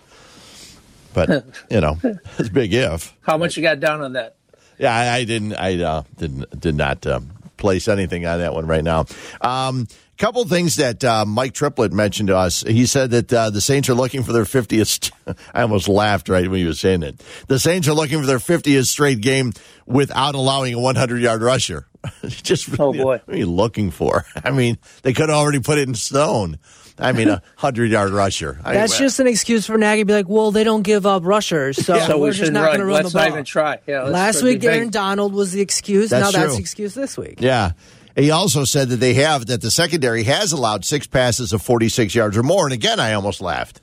[1.13, 1.99] but you know,
[2.39, 3.15] it's a big if.
[3.21, 4.37] How much you got down on that?
[4.79, 5.55] Yeah, I, I didn't.
[5.55, 9.07] I uh, didn't did not um, place anything on that one right now.
[9.41, 9.87] Um,
[10.23, 12.63] couple things that uh, Mike Triplett mentioned to us.
[12.63, 15.11] He said that uh, the Saints are looking for their 50th.
[15.55, 17.21] I almost laughed right when he was saying it.
[17.49, 19.53] The Saints are looking for their 50th straight game
[19.85, 21.89] without allowing a 100 yard rusher.
[22.27, 24.25] Just oh boy, what are you looking for?
[24.45, 26.61] I mean, they could have already put it in stone.
[26.99, 28.59] I mean, a hundred yard rusher.
[28.65, 31.25] That's I, just an excuse for Nagy to be like, well, they don't give up
[31.25, 32.07] rushers, so, yeah.
[32.07, 33.25] so we're we just not going to run let's the ball.
[33.25, 33.79] Not even try.
[33.87, 36.11] Yeah, Last week, Aaron Donald was the excuse.
[36.11, 37.37] That's now that's the excuse this week.
[37.41, 37.73] Yeah.
[38.15, 42.15] He also said that they have that the secondary has allowed six passes of 46
[42.15, 42.67] yards or more.
[42.67, 43.81] And again, I almost laughed.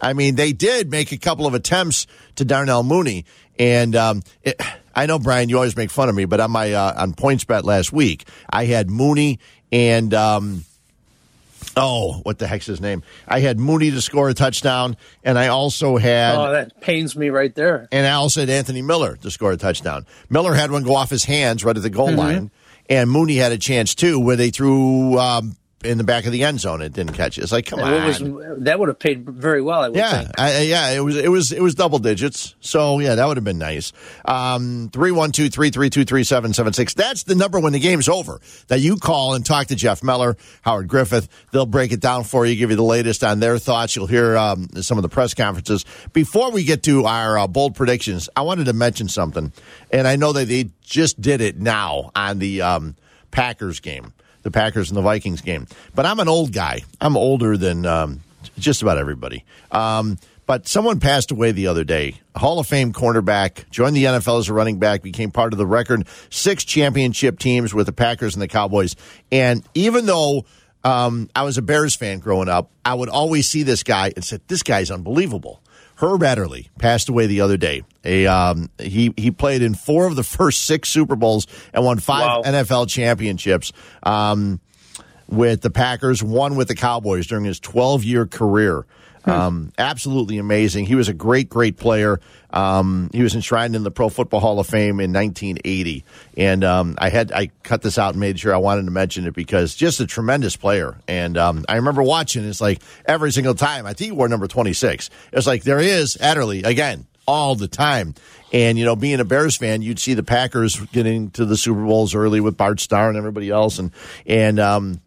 [0.00, 2.06] I mean, they did make a couple of attempts
[2.36, 3.24] to Darnell Mooney,
[3.58, 4.60] and um, it,
[4.94, 7.44] I know Brian, you always make fun of me, but on my uh, on points
[7.44, 9.38] bet last week, I had Mooney
[9.70, 10.12] and.
[10.12, 10.64] Um,
[11.78, 13.02] Oh, what the heck's his name?
[13.26, 16.36] I had Mooney to score a touchdown, and I also had.
[16.36, 17.88] Oh, that pains me right there.
[17.92, 20.06] And I also had Anthony Miller to score a touchdown.
[20.28, 22.18] Miller had one go off his hands right at the goal mm-hmm.
[22.18, 22.50] line,
[22.88, 26.42] and Mooney had a chance too, where they threw um, in the back of the
[26.42, 27.42] end zone and didn't catch it.
[27.42, 28.18] It's like, come on, was,
[28.64, 29.82] that would have paid very well.
[29.82, 30.30] I would yeah.
[30.36, 32.56] I, yeah, it was it was it was double digits.
[32.60, 33.92] So yeah, that would have been nice.
[34.24, 36.94] Um, three one two three three two three seven seven six.
[36.94, 40.36] That's the number when the game's over that you call and talk to Jeff Meller,
[40.62, 41.28] Howard Griffith.
[41.52, 43.94] They'll break it down for you, give you the latest on their thoughts.
[43.94, 45.84] You'll hear um, some of the press conferences.
[46.12, 49.52] Before we get to our uh, bold predictions, I wanted to mention something,
[49.92, 52.96] and I know that they just did it now on the um,
[53.30, 54.12] Packers game
[54.48, 55.66] the Packers and the Vikings game.
[55.94, 56.82] But I'm an old guy.
[57.00, 58.20] I'm older than um,
[58.58, 59.44] just about everybody.
[59.70, 62.20] Um, but someone passed away the other day.
[62.34, 65.66] Hall of Fame cornerback, joined the NFL as a running back, became part of the
[65.66, 68.96] record six championship teams with the Packers and the Cowboys.
[69.30, 70.46] And even though
[70.84, 74.24] um, I was a Bears fan growing up, I would always see this guy and
[74.24, 75.60] said, "This guy's unbelievable."
[76.00, 77.82] Herb Adderley passed away the other day.
[78.04, 81.98] A um, he he played in four of the first six Super Bowls and won
[81.98, 82.50] five wow.
[82.50, 83.72] NFL championships
[84.04, 84.60] um,
[85.28, 86.22] with the Packers.
[86.22, 88.86] One with the Cowboys during his 12 year career.
[89.24, 90.86] Um, absolutely amazing.
[90.86, 92.20] He was a great, great player.
[92.50, 96.04] Um, he was enshrined in the Pro Football Hall of Fame in 1980,
[96.36, 99.26] and um, I had I cut this out and made sure I wanted to mention
[99.26, 100.96] it because just a tremendous player.
[101.06, 102.44] And um, I remember watching.
[102.44, 103.84] It's like every single time.
[103.84, 105.10] I think he wore number 26.
[105.32, 108.14] It's like there is Adderley again all the time.
[108.54, 111.84] And, you know, being a Bears fan, you'd see the Packers getting to the Super
[111.84, 113.78] Bowls early with Bart Starr and everybody else.
[113.78, 113.92] And,
[114.26, 115.02] and, um,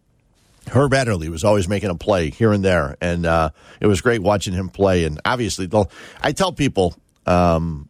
[0.70, 3.50] Herb Adderley was always making a play here and there, and uh,
[3.80, 5.04] it was great watching him play.
[5.04, 5.68] And obviously,
[6.20, 6.94] I tell people
[7.26, 7.88] um,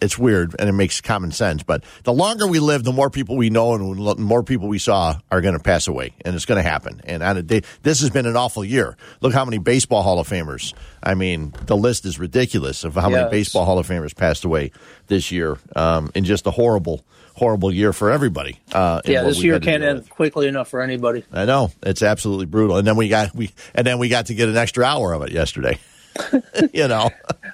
[0.00, 3.36] it's weird and it makes common sense, but the longer we live, the more people
[3.36, 6.46] we know and the more people we saw are going to pass away, and it's
[6.46, 7.00] going to happen.
[7.04, 8.96] And on a day, this has been an awful year.
[9.20, 10.74] Look how many baseball Hall of Famers.
[11.02, 13.18] I mean, the list is ridiculous of how Yes.
[13.18, 14.72] many baseball Hall of Famers passed away
[15.06, 17.04] this year um, in just a horrible,
[17.40, 18.60] horrible year for everybody.
[18.70, 20.10] Uh, Yeah, this year can't end with.
[20.10, 21.24] quickly enough for anybody.
[21.32, 22.76] I know it's absolutely brutal.
[22.76, 25.22] And then we got we and then we got to get an extra hour of
[25.22, 25.78] it yesterday.
[26.74, 27.10] you know,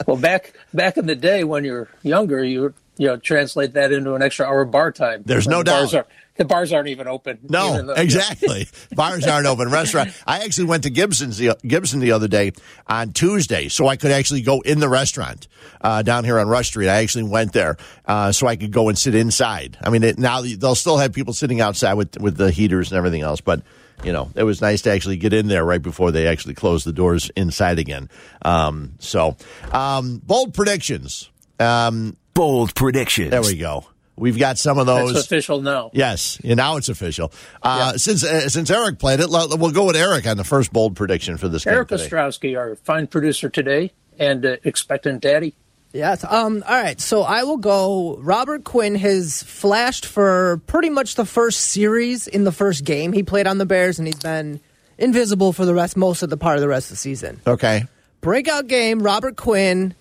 [0.07, 4.14] Well, back back in the day when you're younger, you you know translate that into
[4.14, 5.22] an extra hour bar time.
[5.24, 6.07] There's no the bars doubt.
[6.07, 6.07] Are,
[6.37, 7.39] the bars aren't even open.
[7.49, 8.68] no, though- exactly.
[8.95, 9.70] Bars aren't open.
[9.70, 10.11] Restaurant.
[10.26, 12.53] I actually went to Gibson's the, Gibson the other day
[12.87, 15.49] on Tuesday, so I could actually go in the restaurant
[15.80, 16.89] uh, down here on Rush Street.
[16.89, 17.76] I actually went there
[18.07, 19.78] uh, so I could go and sit inside.
[19.82, 22.99] I mean, it, now they'll still have people sitting outside with with the heaters and
[22.99, 23.62] everything else, but.
[24.05, 26.84] You know, it was nice to actually get in there right before they actually close
[26.84, 28.11] the doors inside again.
[28.43, 29.39] Um, so,
[29.72, 31.30] um, bold predictions.
[31.59, 33.30] Um, bold predictions.
[33.30, 33.87] There we go.
[34.17, 35.25] We've got some of That's those.
[35.27, 35.91] official now.
[35.93, 37.31] Yes, and now it's official.
[37.62, 40.97] Uh, Since uh, since Eric played it, we'll go with Eric on the first bold
[40.97, 42.09] prediction for this game Eric today.
[42.09, 45.55] Ostrowski, our fine producer today, and uh, expectant daddy.
[45.93, 46.25] Yes.
[46.25, 46.64] Um.
[46.67, 46.99] All right.
[47.01, 48.17] So I will go.
[48.19, 53.23] Robert Quinn has flashed for pretty much the first series in the first game he
[53.23, 54.61] played on the Bears, and he's been
[54.99, 57.41] invisible for the rest, most of the part of the rest of the season.
[57.47, 57.85] Okay.
[58.23, 59.03] Breakout game.
[59.03, 59.95] Robert Quinn,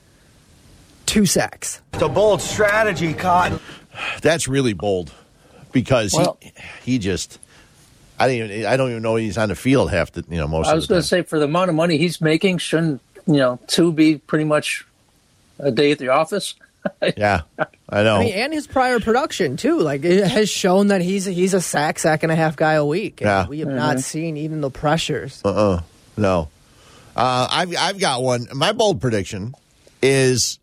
[1.06, 1.82] two sacks.
[1.94, 3.60] It's a bold strategy, Cotton.
[4.22, 5.12] That's really bold
[5.72, 6.52] because Well- he
[6.84, 7.40] he just
[8.20, 10.48] I don't even I don't even know he's on the field half the you know
[10.48, 13.34] most I was going to say for the amount of money he's making, shouldn't you
[13.38, 14.86] know two be pretty much
[15.60, 16.56] a day at the office?
[17.18, 17.42] Yeah,
[17.90, 18.18] I know.
[18.18, 21.60] I mean, and his prior production too, like it has shown that he's he's a
[21.62, 23.22] sack, sack and a half guy a week.
[23.22, 23.48] And Yeah.
[23.48, 24.04] we have not Mhm.
[24.04, 25.42] seen even the pressures.
[25.44, 25.82] Uh uh
[26.16, 26.48] no.
[27.16, 28.48] Uh, I've I've got one.
[28.54, 29.56] My bold prediction
[30.04, 30.60] is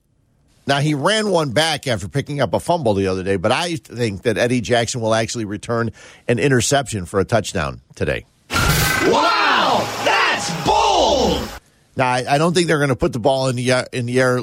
[0.66, 3.76] now he ran one back after picking up a fumble the other day, but I
[3.76, 5.90] think that Eddie Jackson will actually return
[6.28, 8.24] an interception for a touchdown today.
[8.50, 11.48] Wow, that's bold.
[11.96, 14.06] Now I, I don't think they're going to put the ball in the air, in
[14.06, 14.40] the air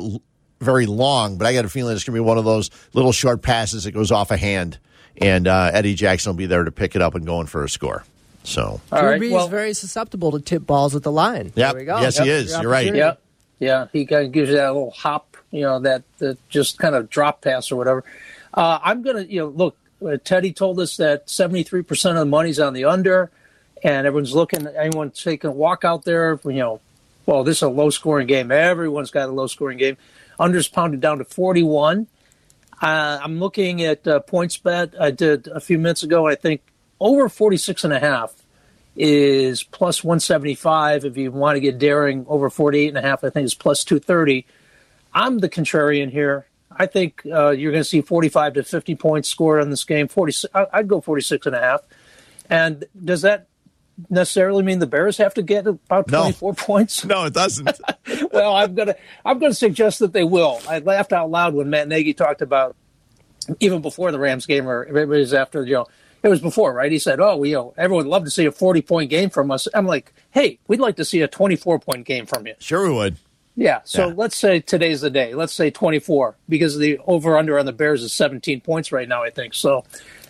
[0.60, 3.12] very long, but I got a feeling it's going to be one of those little
[3.14, 4.78] short passes that goes off a hand,
[5.18, 7.64] and uh, Eddie Jackson will be there to pick it up and go in for
[7.64, 8.04] a score.
[8.44, 11.54] So, All right, Drew well- is very susceptible to tip balls at the line.
[11.56, 11.72] Yep.
[11.72, 12.02] There we go.
[12.02, 12.52] Yes, he is.
[12.52, 12.88] You're right.
[12.88, 13.00] opportunity.
[13.00, 13.14] Yeah,
[13.60, 13.88] yeah.
[13.94, 17.10] He kind of gives you that little hop, you know, that, that just kind of
[17.10, 18.04] drop pass or whatever.
[18.54, 19.76] Uh, I'm gonna, you know, look.
[20.06, 23.30] Uh, Teddy told us that 73 percent of the money's on the under,
[23.84, 24.66] and everyone's looking.
[24.68, 26.82] Anyone taking a walk out there, you know,
[27.26, 28.52] well, this is a low scoring game.
[28.52, 29.98] Everyone's got a low scoring game.
[30.40, 32.08] Under's pounded down to 41.
[32.82, 36.28] Uh, I'm looking at uh, points bet I did a few minutes ago.
[36.28, 36.62] I think
[37.00, 38.34] over 46 and a half
[38.96, 41.06] is plus 175.
[41.06, 43.84] If you want to get daring, over 48 and a half, I think is plus
[43.84, 44.46] 230.
[45.14, 46.46] I'm the contrarian here.
[46.72, 50.08] I think uh, you're going to see 45 to 50 points scored on this game.
[50.08, 51.82] 40, I- I'd go 46 and a half.
[52.50, 53.48] And does that
[54.10, 56.22] necessarily mean the Bears have to get about No.
[56.22, 57.04] 24 points?
[57.06, 57.80] No, it doesn't.
[58.32, 58.96] well, I'm gonna
[59.26, 60.62] I'm gonna suggest that they will.
[60.70, 62.76] I laughed out loud when Matt Nagy talked about
[63.60, 65.88] even before the Rams game, or it was after you know
[66.24, 66.92] it was before, right?
[66.92, 69.30] He said, "Oh, we, you know, everyone would love to see a 40 point game
[69.30, 72.54] from us." I'm like, "Hey, we'd like to see a 24 point game from you."
[72.60, 73.18] sure we would.
[73.60, 73.82] Yeah.
[73.84, 74.14] So Yeah.
[74.16, 75.36] let's say today's the day.
[75.36, 79.22] Let's say 24 because the over under on the Bears is 17 points right now.
[79.22, 79.84] I think so.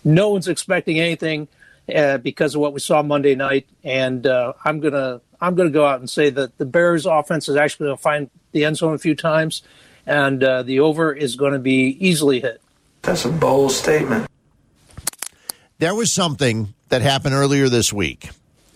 [0.04, 1.48] No one's expecting anything
[1.96, 5.86] uh, because of what we saw Monday night, and uh, I'm gonna I'm gonna go
[5.86, 8.94] out and say that the Bears offense is actually going to find the end zone
[8.96, 9.62] a few times,
[10.08, 12.62] and uh, the over is going to be easily hit.
[13.04, 14.28] That's a bold statement.
[15.78, 18.30] There was something that happened earlier this week.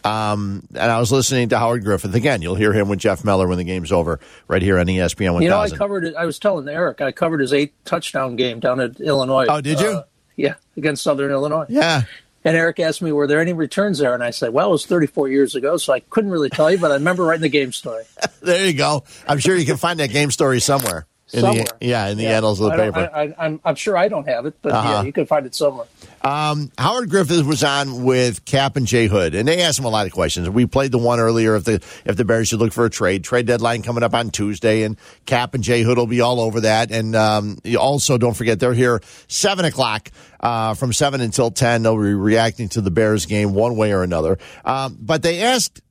[0.04, 2.42] Um, and I was listening to Howard Griffith again.
[2.42, 5.42] You'll hear him with Jeff Miller when the game's over, right here on ESPN 1000.
[5.44, 6.16] You know, I covered it.
[6.16, 9.46] I was telling Eric, I covered his eight touchdown game down at Illinois.
[9.48, 9.88] Oh, did you?
[9.88, 10.04] Uh,
[10.36, 11.66] yeah, against Southern Illinois.
[11.70, 12.02] yeah,
[12.44, 14.14] And Eric asked me, were there any returns there?
[14.14, 16.78] And I said, well, it was 34 years ago, so I couldn't really tell you,
[16.80, 18.04] but I remember writing the game story.
[18.42, 19.04] there you go.
[19.28, 21.06] I'm sure you can find that game story somewhere.
[21.34, 21.66] In Somewhere.
[21.80, 23.10] The, yeah, in the annals of the I paper.
[23.12, 24.90] I, I, I'm, I'm sure I don't have it, but Uh-huh.
[24.90, 25.88] yeah, you can find it somewhere.
[26.22, 29.90] Um, Howard Griffith was on with Cap and Jay Hood, and they asked him a
[29.90, 30.48] lot of questions.
[30.48, 33.24] We played the one earlier if the if the Bears should look for a trade.
[33.24, 36.62] Trade deadline coming up on Tuesday, and Cap and Jay Hood will be all over
[36.62, 36.92] that.
[36.92, 41.82] And um, also, don't forget they're here seven o'clock uh, from seven until ten.
[41.82, 44.38] They'll be reacting to the Bears game one way or another.
[44.64, 45.82] Um, but they asked.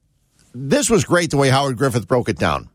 [0.54, 2.68] This was great the way Howard Griffith broke it down.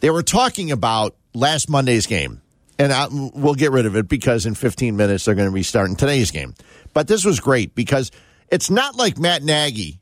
[0.00, 2.40] They were talking about last Monday's game,
[2.78, 5.62] and I, we'll get rid of it because in 15 minutes they're going to be
[5.62, 6.54] starting today's game.
[6.92, 8.10] But this was great because
[8.48, 10.00] it's not like Matt Nagy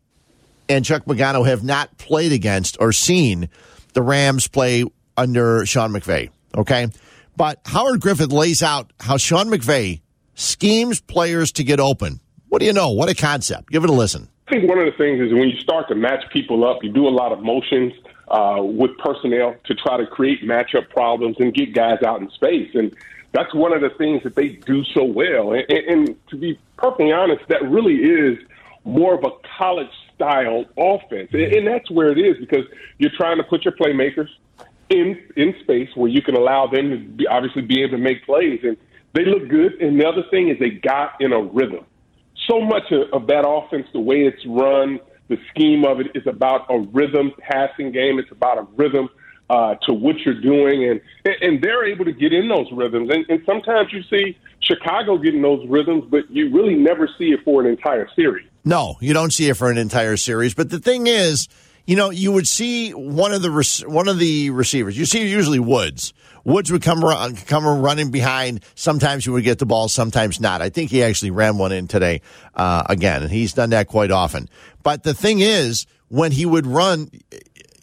[0.69, 3.49] and Chuck Pagano have not played against or seen
[3.95, 4.85] the Rams play
[5.17, 6.31] under Sean McVay.
[6.57, 6.89] Okay,
[7.37, 10.03] but Howard Griffith lays out how Sean McVay
[10.35, 12.21] schemes players to get open.
[12.49, 12.91] What do you know?
[12.91, 13.71] What a concept!
[13.71, 14.29] Give it a listen.
[14.49, 16.93] I think one of the things is when you start to match people up, you
[16.93, 17.95] do a lot of motions
[18.29, 22.71] uh, with personnel to try to create matchup problems and get guys out in space.
[22.75, 22.95] And
[23.33, 25.53] that's one of the things that they do so well.
[25.53, 28.39] And, and, and to be perfectly honest, that really is
[28.85, 31.31] more of a college style offense.
[31.33, 32.65] And, and that's where it is because
[32.99, 34.29] you're trying to put your playmakers
[34.89, 38.25] in in space where you can allow them to be, obviously be able to make
[38.27, 38.61] plays.
[38.63, 38.77] And
[39.15, 39.81] they look good.
[39.81, 41.87] And the other thing is they got in a rhythm
[42.49, 45.01] so much of, of that offense, the way it's run,
[45.33, 48.19] the scheme of it is about a rhythm passing game.
[48.19, 49.09] It's about a rhythm
[49.49, 51.01] uh, to what you're doing, and
[51.41, 53.11] and they're able to get in those rhythms.
[53.11, 57.41] And, and sometimes you see Chicago getting those rhythms, but you really never see it
[57.45, 58.47] for an entire series.
[58.65, 60.55] No, you don't see it for an entire series.
[60.55, 61.49] But the thing is,
[61.87, 64.97] you know, you would see one of the rec- one of the receivers.
[64.97, 66.13] You see usually Woods.
[66.45, 68.65] Woods would come run, come running behind.
[68.75, 70.61] Sometimes he would get the ball, sometimes not.
[70.63, 72.21] I think he actually ran one in today
[72.55, 74.49] uh, again, and he's done that quite often.
[74.83, 77.11] But the thing is, when he would run,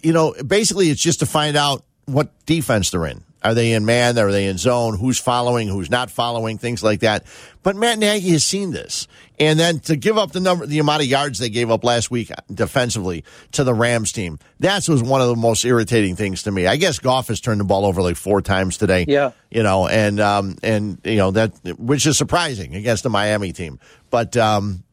[0.01, 3.24] you know, basically it's just to find out what defense they're in.
[3.41, 4.17] Are they in man?
[4.17, 4.97] Are they in zone?
[4.97, 5.67] Who's following?
[5.67, 6.57] Who's not following?
[6.57, 7.23] Things like that.
[7.63, 9.07] But Matt Nagy has seen this,
[9.39, 12.09] and then to give up the number, the amount of yards they gave up last
[12.09, 13.23] week defensively
[13.53, 16.67] to the Rams team, that was one of the most irritating things to me.
[16.67, 19.05] I guess Goff has turned the ball over like four times today.
[19.07, 23.51] Yeah, you know, and um, and you know that which is surprising against the Miami
[23.51, 23.79] team,
[24.09, 24.83] but um,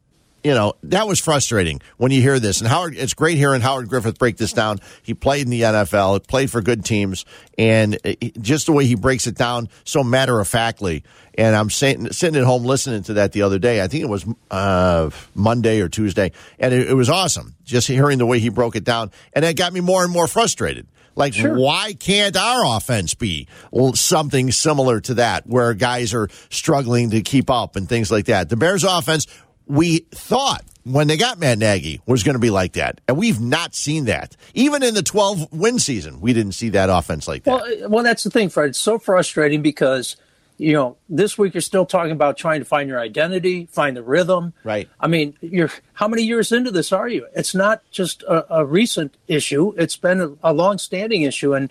[0.46, 2.60] you know, that was frustrating when you hear this.
[2.60, 4.78] And Howard, it's great hearing Howard Griffith break this down.
[5.02, 7.24] He played in the NFL, played for good teams,
[7.58, 7.98] and
[8.40, 11.02] just the way he breaks it down so matter of factly.
[11.36, 13.82] And I'm sitting, sitting at home listening to that the other day.
[13.82, 16.30] I think it was uh, Monday or Tuesday,
[16.60, 19.10] and it, it was awesome just hearing the way he broke it down.
[19.32, 20.86] And it got me more and more frustrated.
[21.16, 23.48] Like, why can't our offense be
[23.94, 28.50] something similar to that, where guys are struggling to keep up and things like that?
[28.50, 29.26] The Bears' offense
[29.66, 33.00] we thought when they got Matt Nagy was going to be like that.
[33.08, 34.36] And we've not seen that.
[34.54, 37.52] Even in the 12 win season, we didn't see that offense like that.
[37.52, 38.70] Well, well, that's the thing, Fred.
[38.70, 40.16] It's so frustrating because,
[40.58, 44.02] you know, this week you're still talking about trying to find your identity, find the
[44.02, 44.52] rhythm.
[44.62, 44.88] Right.
[45.00, 47.26] I mean, you're how many years into this are you?
[47.34, 49.74] It's not just a, a recent issue.
[49.76, 51.68] It's been a, a long-standing issue, and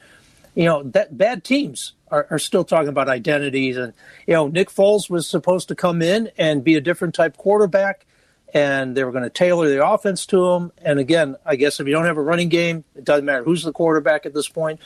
[0.55, 3.77] you know that bad teams are, are still talking about identities.
[3.77, 3.93] And
[4.25, 8.05] you know, Nick Foles was supposed to come in and be a different type quarterback,
[8.53, 10.71] and they were going to tailor the offense to him.
[10.81, 13.63] And again, I guess if you don't have a running game, it doesn't matter who's
[13.63, 14.79] the quarterback at this point.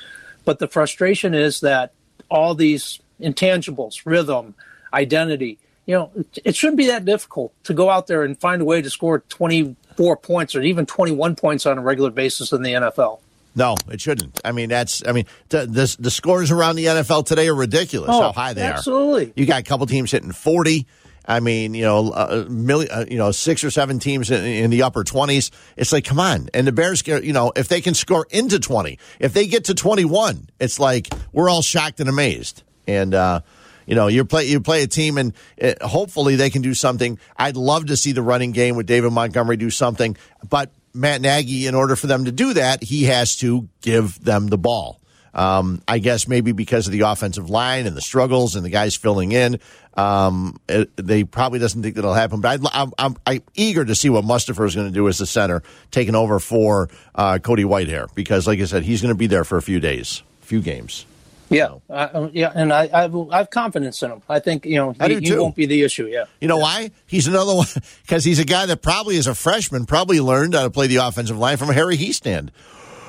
[0.43, 1.93] But the frustration is that
[2.29, 4.55] all these intangibles, rhythm,
[4.93, 6.11] identity, you know,
[6.43, 9.19] it shouldn't be that difficult to go out there and find a way to score
[9.19, 13.19] 24 points or even 21 points on a regular basis in the NFL.
[13.59, 14.39] No, it shouldn't.
[14.45, 15.05] I mean, that's.
[15.05, 18.09] I mean, the the, the scores around the NFL today are ridiculous.
[18.09, 19.03] Oh, how high they absolutely.
[19.03, 19.15] are.
[19.15, 19.41] Absolutely.
[19.41, 20.87] You got a couple teams hitting forty.
[21.25, 24.69] I mean, you know, a million, uh, you know, six or seven teams in, in
[24.71, 25.51] the upper twenties.
[25.75, 26.47] It's like, come on.
[26.53, 29.73] And the Bears, you know, if they can score into twenty, if they get to
[29.73, 32.63] twenty-one, it's like we're all shocked and amazed.
[32.87, 33.41] And uh,
[33.85, 37.19] you know, you play you play a team, and uh, hopefully they can do something.
[37.35, 40.15] I'd love to see the running game with David Montgomery do something,
[40.47, 44.47] but Matt Nagy, in order for them to do that, he has to give them
[44.47, 44.99] the ball.
[45.33, 48.95] Um, I guess maybe because of the offensive line and the struggles and the guys
[48.95, 49.59] filling in,
[49.93, 52.41] um, it, they probably doesn't think that'll happen.
[52.41, 55.19] But i am I'm, I'm eager to see what Mustipher is going to do as
[55.19, 55.61] the center,
[55.91, 59.43] taking over for uh, Cody Whitehair, because, like I said, he's going to be there
[59.43, 61.05] for a few days, few games.
[61.49, 64.21] Yeah, uh, yeah, and I, I, have, I have confidence in him.
[64.29, 66.05] I think you know he, he won't be the issue.
[66.05, 66.91] Yeah, you know why?
[67.07, 67.67] He's another one
[68.03, 70.97] because he's a guy that probably as a freshman probably learned how to play the
[70.97, 72.49] offensive line from Harry Hiestand.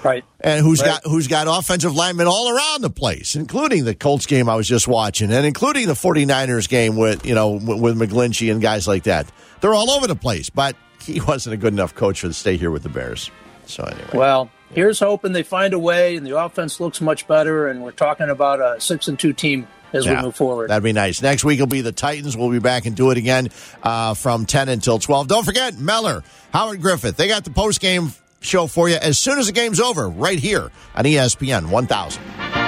[0.03, 0.24] Right.
[0.41, 1.03] And who's right.
[1.03, 4.66] got who's got offensive linemen all around the place, including the Colts game I was
[4.66, 9.05] just watching, and including the 49ers game with you know with McGlinchey and guys like
[9.05, 9.30] that.
[9.61, 12.57] They're all over the place, but he wasn't a good enough coach for to stay
[12.57, 13.30] here with the Bears.
[13.66, 17.68] So anyway, well, here's hoping they find a way, and the offense looks much better,
[17.68, 20.70] and we're talking about a six and two team as yeah, we move forward.
[20.70, 21.20] That'd be nice.
[21.22, 22.36] Next week will be the Titans.
[22.36, 23.48] We'll be back and do it again
[23.82, 25.28] uh, from 10 until 12.
[25.28, 29.38] Don't forget, Meller, Howard Griffith, they got the post game show for you as soon
[29.38, 32.59] as the game's over, right here on ESPN 1000.